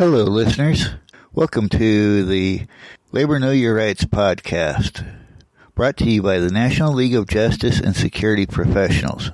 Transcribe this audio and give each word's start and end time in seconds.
Hello, 0.00 0.24
listeners. 0.24 0.88
Welcome 1.34 1.68
to 1.68 2.24
the 2.24 2.62
Labor 3.12 3.38
Know 3.38 3.50
Your 3.50 3.74
Rights 3.74 4.04
podcast, 4.06 5.06
brought 5.74 5.98
to 5.98 6.10
you 6.10 6.22
by 6.22 6.38
the 6.38 6.50
National 6.50 6.94
League 6.94 7.14
of 7.14 7.28
Justice 7.28 7.78
and 7.80 7.94
Security 7.94 8.46
Professionals, 8.46 9.30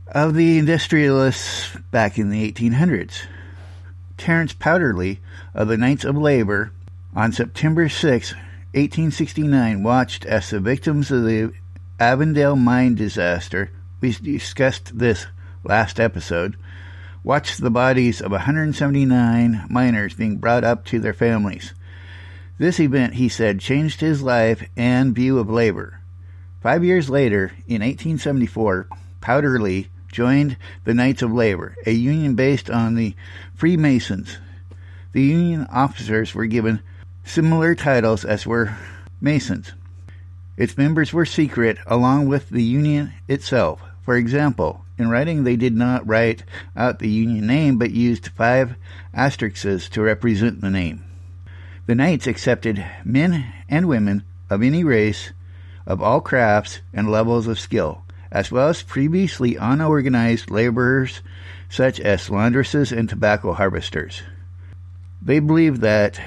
of 0.08 0.34
the 0.34 0.58
industrialists 0.58 1.76
back 1.92 2.18
in 2.18 2.30
the 2.30 2.52
1800s. 2.52 3.26
Terence 4.18 4.54
Powderly 4.54 5.20
of 5.54 5.68
the 5.68 5.78
Knights 5.78 6.04
of 6.04 6.18
Labor 6.18 6.72
on 7.16 7.32
September 7.32 7.88
6, 7.90 8.34
1869, 8.34 9.84
watched 9.84 10.26
as 10.26 10.50
the 10.50 10.60
victims 10.60 11.12
of 11.12 11.24
the 11.24 11.54
Avondale 12.00 12.56
mine 12.56 12.96
disaster, 12.96 13.72
we 14.02 14.12
discussed 14.12 14.98
this 14.98 15.28
last 15.64 16.00
episode, 16.00 16.56
watched 17.24 17.62
the 17.62 17.72
bodies 17.72 18.22
of 18.22 18.32
179 18.32 19.68
miners 19.70 20.14
being 20.14 20.38
brought 20.38 20.64
up 20.64 20.86
to 20.86 21.00
their 21.00 21.14
families. 21.14 21.74
This 22.58 22.80
event, 22.80 23.16
he 23.16 23.30
said, 23.30 23.60
changed 23.60 24.02
his 24.02 24.22
life 24.22 24.68
and 24.76 25.16
view 25.16 25.40
of 25.40 25.50
labor. 25.50 25.99
Five 26.62 26.84
years 26.84 27.10
later, 27.10 27.54
in 27.68 27.82
1874, 27.82 28.88
Powderly 29.22 29.88
joined 30.12 30.58
the 30.84 30.94
Knights 30.94 31.22
of 31.22 31.32
Labor, 31.32 31.76
a 31.86 31.92
union 31.92 32.36
based 32.36 32.70
on 32.70 32.96
the 32.96 33.16
Freemasons. 33.56 34.38
The 35.14 35.22
union 35.22 35.68
officers 35.72 36.36
were 36.36 36.48
given 36.48 36.82
similar 37.24 37.76
titles 37.76 38.26
as 38.26 38.46
were 38.46 38.76
Masons. 39.22 39.72
Its 40.58 40.78
members 40.78 41.14
were 41.14 41.26
secret, 41.26 41.78
along 41.88 42.28
with 42.28 42.50
the 42.50 42.64
union 42.64 43.14
itself. 43.30 43.82
For 44.04 44.18
example, 44.18 44.84
in 44.98 45.10
writing, 45.10 45.46
they 45.46 45.56
did 45.56 45.76
not 45.76 46.06
write 46.06 46.44
out 46.76 47.00
the 47.00 47.08
union 47.08 47.48
name, 47.48 47.78
but 47.78 47.92
used 47.92 48.28
five 48.30 48.76
asterisks 49.14 49.88
to 49.90 50.02
represent 50.02 50.60
the 50.60 50.70
name. 50.70 51.06
The 51.86 51.96
Knights 51.96 52.28
accepted 52.28 52.86
men 53.06 53.46
and 53.70 53.88
women 53.88 54.24
of 54.50 54.62
any 54.62 54.84
race 54.84 55.32
of 55.90 56.02
all 56.02 56.22
crafts 56.22 56.80
and 56.94 57.12
levels 57.12 57.48
of 57.48 57.60
skill, 57.60 58.04
as 58.32 58.52
well 58.52 58.70
as 58.70 58.84
previously 58.84 59.56
unorganized 59.56 60.52
laborers 60.52 61.22
such 61.68 62.00
as 62.00 62.30
laundresses 62.30 62.96
and 62.96 63.10
tobacco 63.10 63.52
harvesters. 63.54 64.22
They 65.22 65.40
believed 65.40 65.82
that 65.82 66.22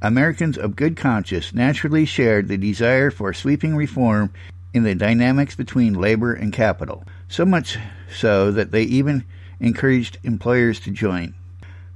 Americans 0.00 0.56
of 0.56 0.76
good 0.76 0.96
conscience 0.96 1.52
naturally 1.52 2.04
shared 2.04 2.48
the 2.48 2.56
desire 2.56 3.10
for 3.10 3.34
sweeping 3.34 3.76
reform 3.76 4.32
in 4.72 4.84
the 4.84 4.94
dynamics 4.94 5.54
between 5.54 5.94
labor 5.94 6.32
and 6.32 6.52
capital, 6.52 7.04
so 7.28 7.44
much 7.44 7.78
so 8.16 8.50
that 8.52 8.70
they 8.70 8.82
even 8.82 9.24
encouraged 9.60 10.18
employers 10.22 10.78
to 10.80 10.90
join. 10.90 11.34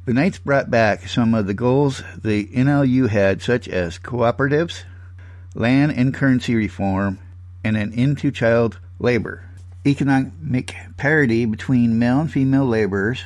The 0.05 0.15
Knights 0.15 0.39
brought 0.39 0.71
back 0.71 1.07
some 1.07 1.35
of 1.35 1.47
the 1.47 1.55
goals 1.55 2.03
the 2.17 2.47
NLU 2.47 3.09
had, 3.09 3.43
such 3.43 3.69
as 3.69 3.99
cooperatives, 3.99 4.85
land 5.55 5.93
and 5.93 6.13
currency 6.13 6.55
reform, 6.55 7.19
and 7.65 7.77
an 7.77 7.93
end 7.95 8.19
to 8.19 8.31
child 8.31 8.79
labor. 8.99 9.45
Economic 9.87 10.75
parity 10.97 11.45
between 11.45 11.99
male 11.99 12.21
and 12.21 12.31
female 12.31 12.67
laborers. 12.67 13.25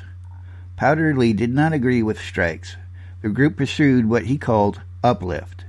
Powderly 0.76 1.32
did 1.32 1.50
not 1.50 1.72
agree 1.72 2.02
with 2.02 2.20
strikes. 2.20 2.76
The 3.22 3.28
group 3.28 3.56
pursued 3.56 4.08
what 4.08 4.24
he 4.26 4.38
called 4.38 4.80
uplift, 5.02 5.64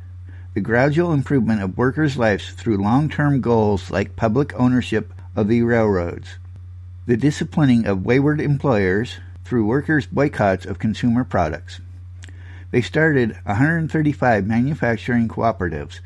the 0.53 0.61
gradual 0.61 1.11
improvement 1.11 1.61
of 1.61 1.77
workers' 1.77 2.17
lives 2.17 2.51
through 2.51 2.77
long 2.77 3.09
term 3.09 3.41
goals 3.41 3.89
like 3.89 4.15
public 4.15 4.53
ownership 4.59 5.13
of 5.35 5.47
the 5.47 5.63
railroads, 5.63 6.37
the 7.05 7.17
disciplining 7.17 7.85
of 7.85 8.05
wayward 8.05 8.39
employers 8.39 9.17
through 9.43 9.65
workers' 9.65 10.07
boycotts 10.07 10.65
of 10.65 10.79
consumer 10.79 11.23
products. 11.23 11.79
They 12.71 12.81
started 12.81 13.37
135 13.45 14.47
manufacturing 14.47 15.27
cooperatives 15.27 15.99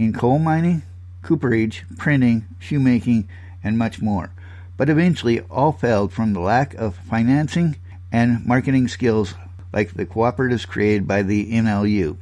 in 0.00 0.14
coal 0.14 0.38
mining, 0.38 0.80
cooperage, 1.20 1.84
printing, 1.98 2.46
shoemaking, 2.58 3.28
and 3.62 3.76
much 3.76 4.00
more. 4.00 4.32
But 4.78 4.88
eventually, 4.88 5.40
all 5.40 5.72
failed 5.72 6.10
from 6.10 6.32
the 6.32 6.40
lack 6.40 6.72
of 6.72 6.96
financing 6.96 7.76
and 8.10 8.46
marketing 8.46 8.88
skills 8.88 9.34
like 9.74 9.92
the 9.92 10.06
cooperatives 10.06 10.66
created 10.66 11.06
by 11.06 11.20
the 11.20 11.52
NLU. 11.52 12.16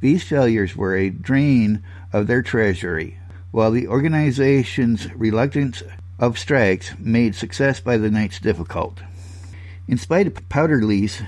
These 0.00 0.24
failures 0.24 0.74
were 0.74 0.96
a 0.96 1.10
drain 1.10 1.82
of 2.14 2.28
their 2.28 2.40
treasury, 2.40 3.18
while 3.50 3.72
the 3.72 3.88
organization's 3.88 5.12
reluctance 5.14 5.82
of 6.18 6.38
strikes 6.38 6.94
made 6.98 7.34
success 7.34 7.78
by 7.78 7.98
the 7.98 8.10
Knights 8.10 8.40
difficult. 8.40 9.00
In 9.86 9.98
spite 9.98 10.26
of 10.26 10.48
Powderly's 10.48 11.20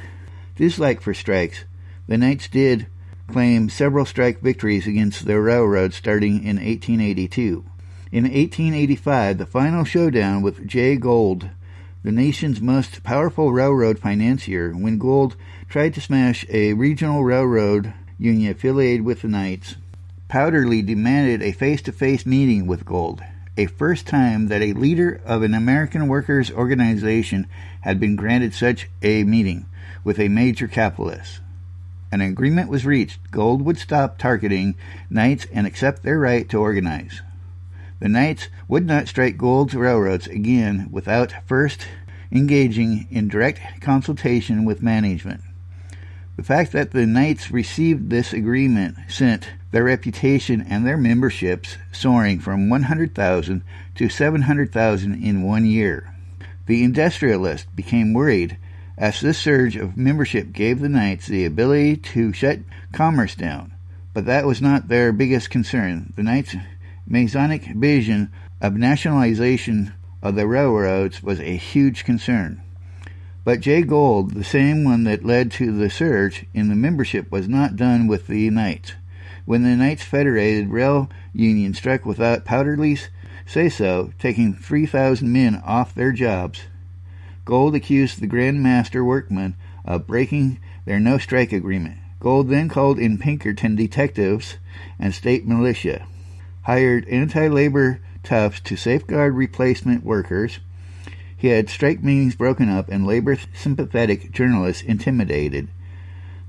dislike 0.56 1.02
for 1.02 1.12
strikes, 1.12 1.64
the 2.06 2.16
Knights 2.16 2.48
did 2.48 2.86
claimed 3.32 3.70
several 3.70 4.04
strike 4.04 4.40
victories 4.40 4.86
against 4.86 5.24
the 5.24 5.40
railroad 5.40 5.94
starting 5.94 6.44
in 6.44 6.56
1882. 6.56 7.64
In 8.12 8.24
1885, 8.24 9.38
the 9.38 9.46
final 9.46 9.84
showdown 9.84 10.42
with 10.42 10.66
Jay 10.66 10.96
Gould, 10.96 11.48
the 12.02 12.10
nation's 12.10 12.60
most 12.60 13.04
powerful 13.04 13.52
railroad 13.52 13.98
financier, 13.98 14.72
when 14.72 14.98
Gould 14.98 15.36
tried 15.68 15.94
to 15.94 16.00
smash 16.00 16.44
a 16.48 16.72
regional 16.72 17.22
railroad 17.22 17.94
union 18.18 18.50
affiliated 18.50 19.04
with 19.04 19.22
the 19.22 19.28
Knights. 19.28 19.76
Powderly 20.28 20.82
demanded 20.82 21.42
a 21.42 21.52
face 21.52 21.82
to 21.82 21.92
face 21.92 22.26
meeting 22.26 22.66
with 22.66 22.84
Gould, 22.84 23.22
a 23.56 23.66
first 23.66 24.06
time 24.06 24.48
that 24.48 24.62
a 24.62 24.72
leader 24.72 25.20
of 25.24 25.42
an 25.42 25.54
American 25.54 26.08
workers' 26.08 26.50
organization 26.50 27.46
had 27.82 28.00
been 28.00 28.16
granted 28.16 28.54
such 28.54 28.88
a 29.02 29.22
meeting 29.24 29.66
with 30.02 30.18
a 30.18 30.28
major 30.28 30.66
capitalist. 30.66 31.40
An 32.12 32.20
agreement 32.20 32.68
was 32.68 32.84
reached. 32.84 33.30
Gould 33.30 33.62
would 33.62 33.78
stop 33.78 34.18
targeting 34.18 34.74
Knights 35.08 35.46
and 35.52 35.66
accept 35.66 36.02
their 36.02 36.18
right 36.18 36.48
to 36.48 36.58
organize. 36.58 37.22
The 38.00 38.08
Knights 38.08 38.48
would 38.66 38.86
not 38.86 39.08
strike 39.08 39.36
Gould's 39.36 39.74
railroads 39.74 40.26
again 40.26 40.88
without 40.90 41.34
first 41.46 41.86
engaging 42.32 43.06
in 43.10 43.28
direct 43.28 43.60
consultation 43.80 44.64
with 44.64 44.82
management. 44.82 45.42
The 46.36 46.42
fact 46.42 46.72
that 46.72 46.92
the 46.92 47.06
Knights 47.06 47.50
received 47.50 48.08
this 48.08 48.32
agreement 48.32 48.96
sent 49.08 49.50
their 49.70 49.84
reputation 49.84 50.62
and 50.62 50.86
their 50.86 50.96
memberships 50.96 51.76
soaring 51.92 52.40
from 52.40 52.70
100,000 52.70 53.62
to 53.96 54.08
700,000 54.08 55.22
in 55.22 55.42
one 55.42 55.66
year. 55.66 56.14
The 56.66 56.82
industrialists 56.82 57.66
became 57.74 58.14
worried 58.14 58.56
as 59.00 59.22
this 59.22 59.38
surge 59.38 59.76
of 59.76 59.96
membership 59.96 60.52
gave 60.52 60.78
the 60.78 60.88
Knights 60.88 61.26
the 61.26 61.46
ability 61.46 61.96
to 61.96 62.34
shut 62.34 62.58
commerce 62.92 63.34
down. 63.34 63.72
But 64.12 64.26
that 64.26 64.44
was 64.44 64.60
not 64.60 64.88
their 64.88 65.10
biggest 65.10 65.48
concern. 65.48 66.12
The 66.16 66.22
Knights' 66.22 66.54
Masonic 67.06 67.64
vision 67.64 68.30
of 68.60 68.76
nationalization 68.76 69.94
of 70.22 70.34
the 70.34 70.46
railroads 70.46 71.22
was 71.22 71.40
a 71.40 71.56
huge 71.56 72.04
concern. 72.04 72.60
But 73.42 73.60
Jay 73.60 73.80
Gould, 73.80 74.34
the 74.34 74.44
same 74.44 74.84
one 74.84 75.04
that 75.04 75.24
led 75.24 75.50
to 75.52 75.72
the 75.72 75.88
surge 75.88 76.44
in 76.52 76.68
the 76.68 76.76
membership, 76.76 77.32
was 77.32 77.48
not 77.48 77.76
done 77.76 78.06
with 78.06 78.26
the 78.26 78.50
Knights. 78.50 78.92
When 79.46 79.62
the 79.62 79.76
Knights 79.76 80.02
Federated 80.02 80.68
Rail 80.68 81.08
Union 81.32 81.72
struck 81.72 82.04
without 82.04 82.44
Powderly's 82.44 83.08
say 83.46 83.70
so, 83.70 84.12
taking 84.18 84.52
3,000 84.52 85.32
men 85.32 85.56
off 85.64 85.94
their 85.94 86.12
jobs, 86.12 86.60
Gould 87.44 87.74
accused 87.74 88.20
the 88.20 88.26
Grand 88.26 88.62
Master 88.62 89.04
workmen 89.04 89.56
of 89.84 90.06
breaking 90.06 90.58
their 90.84 91.00
no 91.00 91.18
strike 91.18 91.52
agreement. 91.52 91.98
Gould 92.20 92.48
then 92.48 92.68
called 92.68 92.98
in 92.98 93.18
Pinkerton 93.18 93.76
detectives 93.76 94.58
and 94.98 95.14
state 95.14 95.46
militia, 95.46 96.06
hired 96.62 97.08
anti 97.08 97.48
labor 97.48 98.00
toughs 98.22 98.60
to 98.60 98.76
safeguard 98.76 99.34
replacement 99.34 100.04
workers, 100.04 100.60
he 101.40 101.48
had 101.48 101.70
strike 101.70 102.04
meetings 102.04 102.36
broken 102.36 102.68
up 102.68 102.90
and 102.90 103.06
labor 103.06 103.38
sympathetic 103.54 104.30
journalists 104.30 104.82
intimidated. 104.82 105.68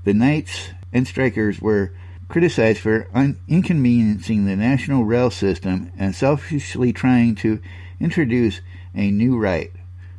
The 0.04 0.12
Knights 0.12 0.68
and 0.92 1.08
strikers 1.08 1.62
were 1.62 1.94
criticized 2.28 2.80
for 2.80 3.08
un- 3.14 3.38
inconveniencing 3.48 4.44
the 4.44 4.54
national 4.54 5.04
rail 5.04 5.30
system 5.30 5.90
and 5.96 6.14
selfishly 6.14 6.92
trying 6.92 7.34
to 7.36 7.60
introduce 8.00 8.60
a 8.94 9.10
new 9.10 9.38
right 9.38 9.72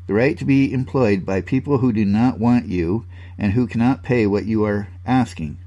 the 0.07 0.13
right 0.13 0.37
to 0.37 0.45
be 0.45 0.71
employed 0.73 1.25
by 1.25 1.41
people 1.41 1.79
who 1.79 1.93
do 1.93 2.05
not 2.05 2.39
want 2.39 2.67
you 2.67 3.05
and 3.37 3.53
who 3.53 3.67
cannot 3.67 4.03
pay 4.03 4.27
what 4.27 4.45
you 4.45 4.65
are 4.65 4.87
asking. 5.05 5.57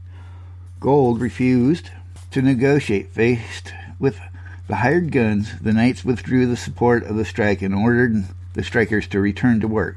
Gould 0.80 1.20
refused 1.20 1.90
to 2.30 2.42
negotiate. 2.42 3.12
Faced 3.12 3.72
with 3.98 4.20
the 4.68 4.76
hired 4.76 5.10
guns, 5.10 5.58
the 5.60 5.72
Knights 5.72 6.04
withdrew 6.04 6.46
the 6.46 6.56
support 6.56 7.04
of 7.04 7.16
the 7.16 7.24
strike 7.24 7.62
and 7.62 7.74
ordered 7.74 8.24
the 8.54 8.62
strikers 8.62 9.06
to 9.08 9.20
return 9.20 9.60
to 9.60 9.68
work. 9.68 9.96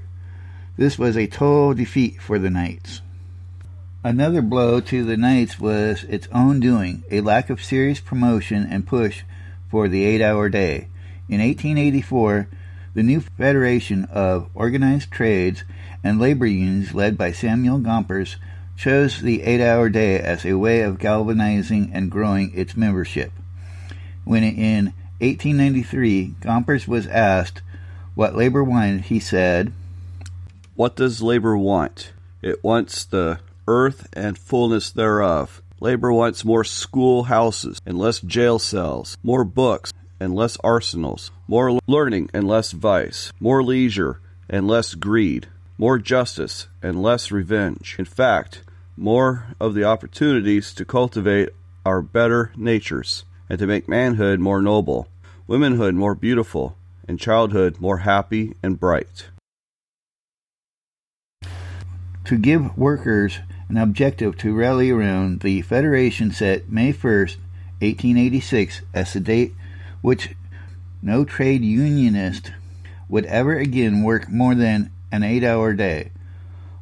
This 0.77 0.97
was 0.97 1.17
a 1.17 1.27
total 1.27 1.73
defeat 1.73 2.21
for 2.21 2.39
the 2.39 2.49
Knights. 2.49 3.01
Another 4.03 4.41
blow 4.41 4.79
to 4.79 5.03
the 5.03 5.17
Knights 5.17 5.59
was 5.59 6.05
its 6.05 6.29
own 6.31 6.61
doing, 6.61 7.03
a 7.11 7.19
lack 7.19 7.49
of 7.49 7.63
serious 7.63 7.99
promotion 7.99 8.65
and 8.69 8.87
push 8.87 9.23
for 9.69 9.89
the 9.89 10.05
eight 10.05 10.21
hour 10.21 10.47
day. 10.47 10.87
In 11.27 11.41
1884, 11.41 12.47
the 12.93 13.03
new 13.03 13.21
Federation 13.21 14.05
of 14.05 14.49
Organized 14.53 15.11
Trades 15.11 15.63
and 16.03 16.19
Labor 16.19 16.45
Unions, 16.45 16.93
led 16.93 17.17
by 17.17 17.31
Samuel 17.31 17.79
Gompers, 17.79 18.37
chose 18.75 19.21
the 19.21 19.43
eight 19.43 19.61
hour 19.61 19.89
day 19.89 20.19
as 20.19 20.45
a 20.45 20.53
way 20.53 20.81
of 20.81 20.99
galvanizing 20.99 21.91
and 21.93 22.09
growing 22.09 22.51
its 22.55 22.77
membership. 22.77 23.31
When 24.23 24.43
in 24.43 24.93
1893 25.19 26.35
Gompers 26.39 26.87
was 26.87 27.07
asked 27.07 27.61
what 28.15 28.35
labor 28.35 28.63
wanted, 28.63 29.01
he 29.01 29.19
said, 29.19 29.73
What 30.75 30.95
does 30.95 31.21
labor 31.21 31.57
want? 31.57 32.13
It 32.41 32.63
wants 32.63 33.05
the 33.05 33.39
earth 33.67 34.07
and 34.13 34.37
fullness 34.37 34.91
thereof. 34.91 35.61
Labor 35.79 36.11
wants 36.11 36.43
more 36.43 36.63
schoolhouses 36.63 37.79
and 37.85 37.97
less 37.97 38.19
jail 38.19 38.59
cells, 38.59 39.17
more 39.23 39.43
books 39.43 39.93
and 40.19 40.35
less 40.35 40.57
arsenals, 40.63 41.31
more 41.47 41.79
learning 41.87 42.29
and 42.33 42.47
less 42.47 42.71
vice, 42.71 43.31
more 43.39 43.63
leisure 43.63 44.19
and 44.49 44.67
less 44.67 44.95
greed, 44.95 45.47
more 45.77 45.97
justice 45.97 46.67
and 46.81 47.01
less 47.01 47.31
revenge. 47.31 47.95
In 47.97 48.05
fact, 48.05 48.63
more 48.97 49.47
of 49.59 49.73
the 49.73 49.83
opportunities 49.83 50.73
to 50.73 50.85
cultivate 50.85 51.49
our 51.85 52.01
better 52.01 52.51
natures 52.57 53.23
and 53.49 53.57
to 53.59 53.67
make 53.67 53.87
manhood 53.87 54.39
more 54.39 54.61
noble, 54.61 55.07
womanhood 55.47 55.95
more 55.95 56.15
beautiful, 56.15 56.75
and 57.07 57.19
childhood 57.19 57.79
more 57.79 57.99
happy 57.99 58.55
and 58.61 58.79
bright. 58.79 59.29
To 62.25 62.37
give 62.37 62.77
workers 62.77 63.39
an 63.69 63.77
objective 63.77 64.37
to 64.39 64.53
rally 64.53 64.91
around, 64.91 65.39
the 65.39 65.61
Federation 65.61 66.31
set 66.31 66.69
May 66.69 66.93
1st, 66.93 67.37
1886, 67.81 68.81
as 68.93 69.13
the 69.13 69.19
date 69.19 69.53
which 70.01 70.35
no 71.01 71.25
trade 71.25 71.63
unionist 71.63 72.51
would 73.07 73.25
ever 73.25 73.57
again 73.57 74.03
work 74.03 74.29
more 74.29 74.55
than 74.55 74.91
an 75.11 75.23
eight 75.23 75.43
hour 75.43 75.73
day. 75.73 76.11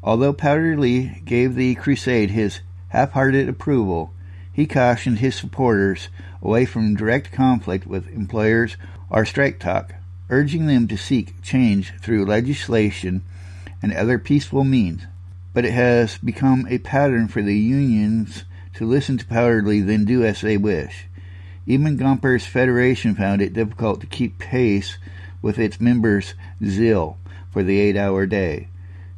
Although 0.03 0.33
Powderly 0.33 1.21
gave 1.25 1.55
the 1.55 1.75
crusade 1.75 2.31
his 2.31 2.61
half 2.89 3.11
hearted 3.11 3.49
approval, 3.49 4.13
he 4.51 4.65
cautioned 4.65 5.19
his 5.19 5.35
supporters 5.35 6.09
away 6.41 6.65
from 6.65 6.95
direct 6.95 7.31
conflict 7.31 7.85
with 7.85 8.07
employers 8.09 8.77
or 9.09 9.25
strike 9.25 9.59
talk 9.59 9.93
urging 10.29 10.67
them 10.67 10.87
to 10.87 10.97
seek 10.97 11.41
change 11.41 11.93
through 12.01 12.25
legislation 12.25 13.23
and 13.81 13.93
other 13.93 14.19
peaceful 14.19 14.63
means. 14.63 15.03
But 15.53 15.65
it 15.65 15.73
has 15.73 16.17
become 16.17 16.67
a 16.69 16.77
pattern 16.79 17.27
for 17.27 17.41
the 17.41 17.57
unions 17.57 18.43
to 18.75 18.85
listen 18.85 19.17
to 19.17 19.25
Powderly, 19.25 19.81
then 19.81 20.05
do 20.05 20.23
as 20.23 20.41
they 20.41 20.57
wish. 20.57 21.05
Even 21.69 21.97
Gompers 21.97 22.45
Federation 22.45 23.13
found 23.13 23.41
it 23.41 23.51
difficult 23.51 23.99
to 23.99 24.07
keep 24.07 24.39
pace 24.39 24.97
with 25.41 25.59
its 25.59 25.81
members' 25.81 26.33
zeal 26.63 27.17
for 27.51 27.61
the 27.61 27.77
eight 27.77 27.97
hour 27.97 28.25
day. 28.25 28.69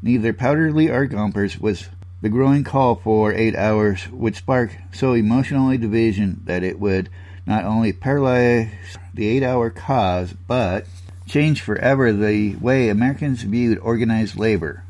Neither 0.02 0.34
Powderly 0.34 0.90
or 0.90 1.06
Gompers 1.06 1.60
was 1.60 1.90
the 2.22 2.30
growing 2.30 2.64
call 2.64 2.96
for 2.96 3.32
eight 3.32 3.56
hours 3.56 4.10
would 4.10 4.36
spark 4.36 4.76
so 4.92 5.14
emotional 5.14 5.70
a 5.70 5.78
division 5.78 6.42
that 6.46 6.64
it 6.64 6.80
would 6.80 7.10
not 7.46 7.66
only 7.66 7.94
paralyze 7.94 8.98
the 9.14 9.28
eight 9.28 9.44
hour 9.44 9.70
cause, 9.70 10.34
but 10.48 10.88
change 11.28 11.62
forever 11.62 12.12
the 12.12 12.56
way 12.56 12.90
Americans 12.90 13.44
viewed 13.44 13.78
organized 13.78 14.36
labor. 14.36 14.84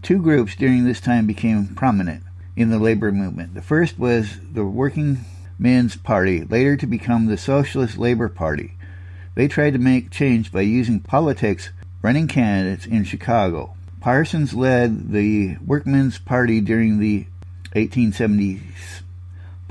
Two 0.00 0.22
groups 0.22 0.56
during 0.56 0.84
this 0.84 1.02
time 1.02 1.26
became 1.26 1.74
prominent 1.74 2.22
in 2.56 2.70
the 2.70 2.78
labor 2.78 3.12
movement. 3.12 3.52
The 3.52 3.62
first 3.62 3.98
was 3.98 4.38
the 4.52 4.64
Working 4.64 5.18
Men's 5.58 5.96
Party, 5.96 6.44
later 6.44 6.76
to 6.76 6.86
become 6.86 7.26
the 7.26 7.36
Socialist 7.36 7.98
Labor 7.98 8.28
Party. 8.28 8.76
They 9.34 9.48
tried 9.48 9.72
to 9.72 9.78
make 9.78 10.10
change 10.10 10.52
by 10.52 10.62
using 10.62 11.00
politics 11.00 11.70
running 12.02 12.28
candidates 12.28 12.86
in 12.86 13.04
Chicago. 13.04 13.74
Parsons 14.00 14.54
led 14.54 15.10
the 15.12 15.56
Workmen's 15.64 16.18
Party 16.18 16.60
during 16.60 16.98
the 16.98 17.26
1870s 17.74 19.02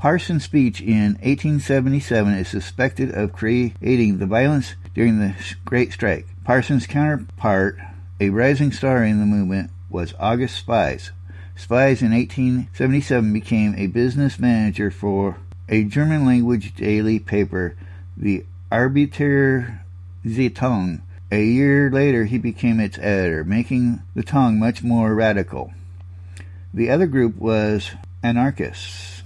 Parsons' 0.04 0.44
speech 0.44 0.82
in 0.82 1.14
1877 1.22 2.34
is 2.34 2.48
suspected 2.48 3.10
of 3.14 3.32
creating 3.32 4.18
the 4.18 4.26
violence 4.26 4.74
during 4.94 5.18
the 5.18 5.34
Great 5.64 5.94
Strike. 5.94 6.26
Parsons' 6.44 6.86
counterpart, 6.86 7.78
a 8.20 8.28
rising 8.28 8.70
star 8.70 9.02
in 9.02 9.18
the 9.18 9.24
movement, 9.24 9.70
was 9.88 10.12
August 10.20 10.56
Spies. 10.56 11.10
Spies 11.56 12.02
in 12.02 12.12
1877 12.12 13.32
became 13.32 13.74
a 13.78 13.86
business 13.86 14.38
manager 14.38 14.90
for 14.90 15.38
a 15.68 15.84
German 15.84 16.26
language 16.26 16.74
daily 16.74 17.18
paper, 17.18 17.76
the 18.16 18.44
Arbeiter 18.70 19.80
Zeitung. 20.24 21.00
A 21.32 21.44
year 21.44 21.90
later, 21.90 22.26
he 22.26 22.38
became 22.38 22.78
its 22.78 22.98
editor, 22.98 23.44
making 23.44 24.02
the 24.14 24.22
tongue 24.22 24.58
much 24.58 24.82
more 24.82 25.14
radical. 25.14 25.72
The 26.72 26.90
other 26.90 27.06
group 27.06 27.36
was 27.36 27.92
anarchists. 28.22 29.22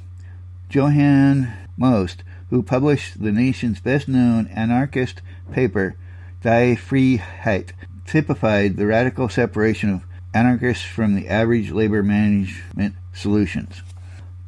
Johann 0.70 1.52
Most, 1.76 2.22
who 2.50 2.62
published 2.62 3.22
the 3.22 3.32
nation's 3.32 3.80
best 3.80 4.08
known 4.08 4.46
anarchist 4.48 5.20
paper, 5.52 5.96
Die 6.42 6.76
Freiheit, 6.76 7.70
typified 8.06 8.76
the 8.76 8.86
radical 8.86 9.28
separation 9.28 9.90
of 9.90 10.04
anarchists 10.32 10.84
from 10.84 11.14
the 11.14 11.28
average 11.28 11.70
labor 11.70 12.02
management 12.02 12.94
solutions. 13.12 13.82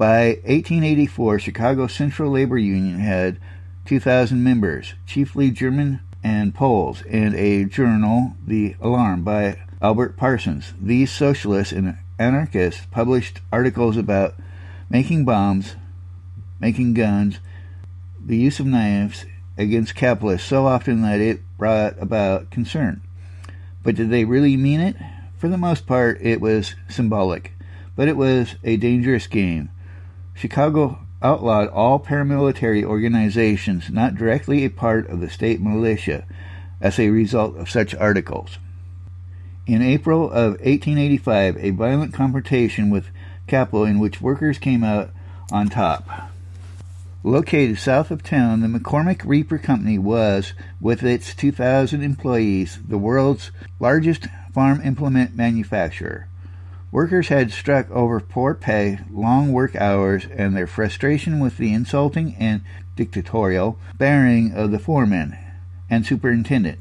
By 0.01 0.41
1884, 0.47 1.41
Chicago 1.41 1.87
Central 1.87 2.31
Labor 2.31 2.57
Union 2.57 3.01
had 3.01 3.39
2,000 3.85 4.43
members, 4.43 4.95
chiefly 5.05 5.51
German 5.51 6.01
and 6.25 6.55
Poles, 6.55 7.03
and 7.03 7.35
a 7.35 7.67
journal, 7.67 8.35
The 8.47 8.77
Alarm, 8.81 9.25
by 9.25 9.59
Albert 9.83 10.17
Parsons. 10.17 10.73
These 10.81 11.13
socialists 11.13 11.75
and 11.75 11.99
anarchists 12.19 12.87
published 12.91 13.41
articles 13.53 13.99
about 13.99 14.37
making 14.89 15.27
bombs, 15.27 15.77
making 16.59 16.95
guns, 16.95 17.39
the 18.25 18.39
use 18.39 18.59
of 18.59 18.65
knives 18.65 19.27
against 19.59 19.95
capitalists 19.95 20.49
so 20.49 20.67
often 20.67 21.03
that 21.03 21.21
it 21.21 21.43
brought 21.59 22.01
about 22.01 22.51
concern. 22.51 23.03
But 23.83 23.97
did 23.97 24.09
they 24.09 24.25
really 24.25 24.57
mean 24.57 24.81
it? 24.81 24.97
For 25.37 25.51
the 25.51 25.59
most 25.59 25.87
part, 25.87 26.23
it 26.23 26.41
was 26.41 26.75
symbolic, 26.89 27.53
but 27.97 28.09
it 28.09 28.17
was 28.17 28.55
a 28.65 28.79
dangerous 28.79 29.27
game. 29.27 29.69
Chicago 30.41 30.99
outlawed 31.21 31.69
all 31.69 32.01
paramilitary 32.01 32.83
organizations 32.83 33.91
not 33.91 34.15
directly 34.15 34.65
a 34.65 34.71
part 34.71 35.07
of 35.11 35.21
the 35.21 35.29
state 35.29 35.61
militia 35.61 36.25
as 36.81 36.99
a 36.99 37.11
result 37.11 37.59
of 37.59 37.69
such 37.69 37.95
articles. 37.95 38.57
In 39.67 39.83
April 39.83 40.31
of 40.31 40.53
1885, 40.53 41.59
a 41.59 41.71
violent 41.73 42.15
confrontation 42.15 42.89
with 42.89 43.11
capital 43.47 43.85
in 43.85 43.99
which 43.99 44.23
workers 44.23 44.57
came 44.57 44.83
out 44.83 45.11
on 45.53 45.69
top. 45.69 46.09
Located 47.23 47.79
south 47.79 48.11
of 48.11 48.23
town, 48.23 48.63
the 48.63 48.67
McCormick 48.67 49.21
Reaper 49.27 49.59
Company 49.59 49.99
was, 49.99 50.55
with 50.81 51.03
its 51.03 51.35
2,000 51.35 52.03
employees, 52.03 52.79
the 52.89 52.97
world's 52.97 53.51
largest 53.79 54.27
farm 54.55 54.81
implement 54.83 55.37
manufacturer. 55.37 56.30
Workers 56.93 57.29
had 57.29 57.53
struck 57.53 57.89
over 57.91 58.19
poor 58.19 58.53
pay, 58.53 58.99
long 59.13 59.53
work 59.53 59.77
hours, 59.77 60.27
and 60.27 60.57
their 60.57 60.67
frustration 60.67 61.39
with 61.39 61.57
the 61.57 61.73
insulting 61.73 62.35
and 62.35 62.63
dictatorial 62.97 63.79
bearing 63.97 64.53
of 64.53 64.73
the 64.73 64.79
foreman 64.81 65.37
and 65.89 66.05
superintendent. 66.05 66.81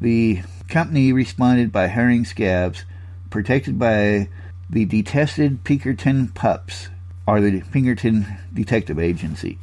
The 0.00 0.42
company 0.68 1.12
responded 1.12 1.72
by 1.72 1.88
hiring 1.88 2.26
scabs, 2.26 2.84
protected 3.30 3.78
by 3.78 4.28
the 4.68 4.84
detested 4.84 5.64
Pinkerton 5.64 6.28
pups, 6.28 6.88
or 7.26 7.40
the 7.40 7.62
Pinkerton 7.62 8.26
Detective 8.52 8.98
Agency. 8.98 9.58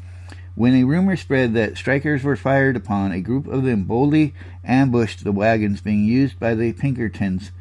When 0.56 0.74
a 0.74 0.84
rumor 0.84 1.16
spread 1.16 1.54
that 1.54 1.78
strikers 1.78 2.24
were 2.24 2.36
fired 2.36 2.76
upon, 2.76 3.12
a 3.12 3.22
group 3.22 3.48
of 3.48 3.64
them 3.64 3.84
boldly 3.84 4.34
ambushed 4.64 5.24
the 5.24 5.32
wagons 5.32 5.80
being 5.80 6.06
used 6.06 6.40
by 6.40 6.56
the 6.56 6.74
Pinkertons 6.74 7.52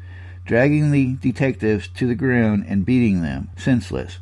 dragging 0.49 0.89
the 0.89 1.13
detectives 1.21 1.87
to 1.89 2.07
the 2.07 2.15
ground 2.15 2.65
and 2.67 2.83
beating 2.83 3.21
them 3.21 3.47
senseless. 3.55 4.17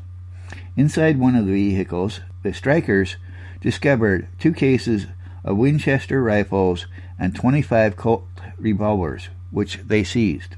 Inside 0.75 1.17
one 1.17 1.37
of 1.37 1.45
the 1.45 1.53
vehicles, 1.53 2.19
the 2.43 2.53
strikers 2.53 3.15
discovered 3.61 4.27
two 4.37 4.51
cases 4.51 5.07
of 5.45 5.55
Winchester 5.55 6.21
rifles 6.21 6.85
and 7.17 7.33
25 7.33 7.95
Colt 7.95 8.27
revolvers, 8.57 9.29
which 9.51 9.77
they 9.77 10.03
seized. 10.03 10.57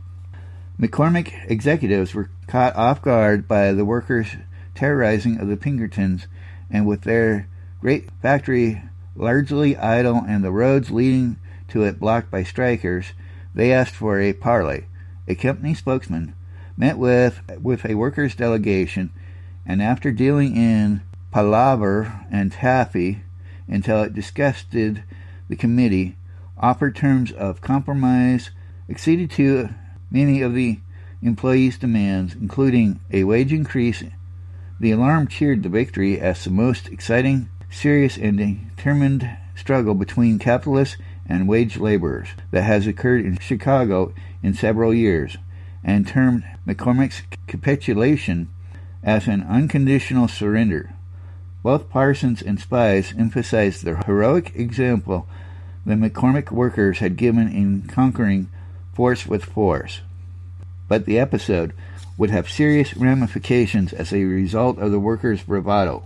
McCormick 0.81 1.47
executives 1.47 2.15
were 2.15 2.31
caught 2.47 2.75
off 2.75 3.03
guard 3.03 3.47
by 3.47 3.71
the 3.71 3.85
workers' 3.85 4.37
terrorizing 4.73 5.37
of 5.37 5.49
the 5.49 5.55
Pinkertons, 5.55 6.25
and 6.71 6.87
with 6.87 7.03
their 7.03 7.47
great 7.79 8.09
factory 8.23 8.81
largely 9.15 9.77
idle 9.77 10.23
and 10.27 10.43
the 10.43 10.49
roads 10.49 10.89
leading 10.89 11.37
to 11.67 11.83
it 11.83 11.99
blocked 11.99 12.31
by 12.31 12.41
strikers, 12.41 13.11
they 13.53 13.71
asked 13.71 13.93
for 13.93 14.19
a 14.19 14.33
parley 14.33 14.85
a 15.29 15.35
company 15.35 15.75
spokesman, 15.75 16.33
met 16.75 16.97
with, 16.97 17.41
with 17.61 17.85
a 17.85 17.95
workers' 17.95 18.35
delegation, 18.35 19.11
and 19.65 19.81
after 19.81 20.11
dealing 20.11 20.55
in 20.55 21.01
palaver 21.31 22.25
and 22.31 22.51
taffy 22.51 23.21
until 23.67 24.01
it 24.01 24.13
disgusted 24.13 25.03
the 25.47 25.55
committee, 25.55 26.17
offered 26.57 26.95
terms 26.95 27.31
of 27.31 27.61
compromise, 27.61 28.49
acceded 28.89 29.29
to 29.29 29.69
many 30.09 30.41
of 30.41 30.55
the 30.55 30.79
employees' 31.21 31.77
demands, 31.77 32.33
including 32.33 32.99
a 33.11 33.23
wage 33.23 33.53
increase. 33.53 34.03
The 34.79 34.91
alarm 34.91 35.27
cheered 35.27 35.61
the 35.61 35.69
victory 35.69 36.19
as 36.19 36.43
the 36.43 36.49
most 36.49 36.87
exciting, 36.87 37.49
serious, 37.69 38.17
and 38.17 38.37
determined 38.37 39.29
struggle 39.55 39.93
between 39.93 40.39
capitalists 40.39 40.97
and 41.29 41.47
wage 41.47 41.77
laborers 41.77 42.29
that 42.51 42.63
has 42.63 42.87
occurred 42.87 43.23
in 43.23 43.37
Chicago 43.39 44.13
in 44.43 44.53
several 44.53 44.93
years, 44.93 45.37
and 45.83 46.07
termed 46.07 46.43
McCormick's 46.67 47.21
capitulation 47.47 48.49
as 49.03 49.27
an 49.27 49.43
unconditional 49.43 50.27
surrender. 50.27 50.93
Both 51.63 51.89
Parsons 51.89 52.41
and 52.41 52.59
Spies 52.59 53.13
emphasized 53.17 53.83
the 53.83 53.95
heroic 54.03 54.53
example 54.55 55.27
the 55.85 55.95
McCormick 55.95 56.51
workers 56.51 56.99
had 56.99 57.15
given 57.15 57.47
in 57.47 57.83
conquering 57.83 58.49
force 58.93 59.25
with 59.25 59.45
force. 59.45 60.01
But 60.87 61.05
the 61.05 61.19
episode 61.19 61.73
would 62.17 62.29
have 62.29 62.49
serious 62.49 62.97
ramifications 62.97 63.93
as 63.93 64.11
a 64.11 64.23
result 64.23 64.77
of 64.77 64.91
the 64.91 64.99
workers' 64.99 65.43
bravado. 65.43 66.03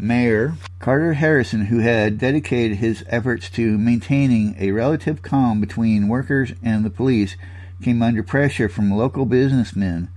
Mayor 0.00 0.54
Carter 0.78 1.14
Harrison, 1.14 1.66
who 1.66 1.80
had 1.80 2.18
dedicated 2.18 2.78
his 2.78 3.04
efforts 3.08 3.50
to 3.50 3.76
maintaining 3.76 4.54
a 4.56 4.70
relative 4.70 5.22
calm 5.22 5.60
between 5.60 6.06
workers 6.06 6.52
and 6.62 6.84
the 6.84 6.90
police, 6.90 7.36
came 7.82 8.00
under 8.00 8.22
pressure 8.22 8.68
from 8.68 8.92
local 8.92 9.26
businessmen 9.26 10.08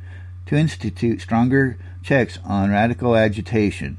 to 0.45 0.55
institute 0.55 1.19
stronger 1.19 1.79
checks 2.03 2.37
on 2.45 2.69
radical 2.69 3.15
agitation. 3.15 3.97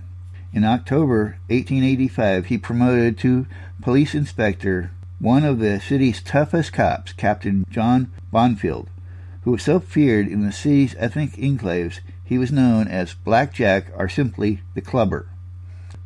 In 0.52 0.64
October 0.64 1.38
1885, 1.48 2.46
he 2.46 2.58
promoted 2.58 3.18
to 3.18 3.46
police 3.80 4.14
inspector 4.14 4.92
one 5.18 5.44
of 5.44 5.58
the 5.58 5.80
city's 5.80 6.22
toughest 6.22 6.72
cops, 6.72 7.12
Captain 7.12 7.64
John 7.68 8.12
Bonfield, 8.32 8.86
who 9.42 9.50
was 9.50 9.64
so 9.64 9.80
feared 9.80 10.28
in 10.28 10.46
the 10.46 10.52
city's 10.52 10.94
ethnic 10.98 11.32
enclaves 11.32 11.98
he 12.24 12.38
was 12.38 12.52
known 12.52 12.86
as 12.86 13.14
Black 13.14 13.52
Jack 13.52 13.86
or 13.96 14.08
simply 14.08 14.62
the 14.74 14.80
Clubber. 14.80 15.26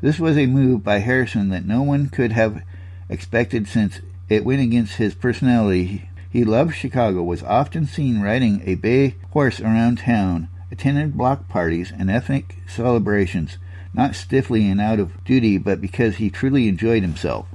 This 0.03 0.21
was 0.21 0.37
a 0.37 0.45
move 0.47 0.85
by 0.85 0.99
Harrison 0.99 1.49
that 1.49 1.65
no 1.65 1.83
one 1.83 2.11
could 2.11 2.33
have 2.33 2.63
expected 3.09 3.67
since 3.67 4.01
it 4.29 4.45
went 4.45 4.61
against 4.61 4.97
his 4.97 5.15
personality. 5.15 6.11
He 6.29 6.45
loved 6.45 6.75
Chicago, 6.75 7.23
was 7.23 7.43
often 7.43 7.87
seen 7.87 8.21
riding 8.21 8.61
a 8.67 8.75
bay 8.75 9.15
horse 9.31 9.59
around 9.59 9.99
town, 9.99 10.49
attended 10.71 11.17
block 11.17 11.49
parties 11.49 11.93
and 11.97 12.11
ethnic 12.11 12.57
celebrations, 12.69 13.57
not 13.95 14.15
stiffly 14.15 14.69
and 14.69 14.83
out 14.83 15.01
of 15.01 15.25
duty, 15.25 15.57
but 15.57 15.81
because 15.81 16.17
he 16.17 16.29
truly 16.29 16.69
enjoyed 16.69 17.03
himself. 17.03 17.47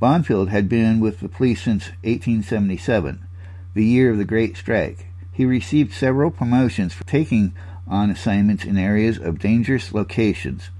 Bonfield 0.00 0.48
had 0.48 0.66
been 0.66 0.98
with 0.98 1.20
the 1.20 1.28
police 1.28 1.62
since 1.62 1.88
1877, 2.04 3.22
the 3.74 3.84
year 3.84 4.10
of 4.10 4.16
the 4.16 4.24
Great 4.24 4.56
Strike. 4.56 5.08
He 5.30 5.44
received 5.44 5.92
several 5.92 6.30
promotions 6.30 6.94
for 6.94 7.04
taking 7.04 7.52
on 7.86 8.10
assignments 8.10 8.64
in 8.64 8.78
areas 8.78 9.18
of 9.18 9.38
dangerous 9.38 9.92
locations. 9.92 10.70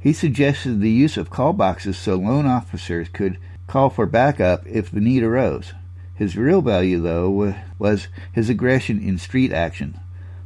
He 0.00 0.12
suggested 0.12 0.80
the 0.80 0.90
use 0.90 1.16
of 1.16 1.30
call 1.30 1.52
boxes 1.52 1.98
so 1.98 2.16
loan 2.16 2.46
officers 2.46 3.08
could 3.08 3.38
call 3.66 3.90
for 3.90 4.06
backup 4.06 4.66
if 4.66 4.90
the 4.90 5.00
need 5.00 5.22
arose. 5.22 5.72
His 6.14 6.36
real 6.36 6.62
value, 6.62 7.00
though, 7.00 7.54
was 7.78 8.08
his 8.32 8.48
aggression 8.48 9.00
in 9.00 9.18
street 9.18 9.52
action. 9.52 9.98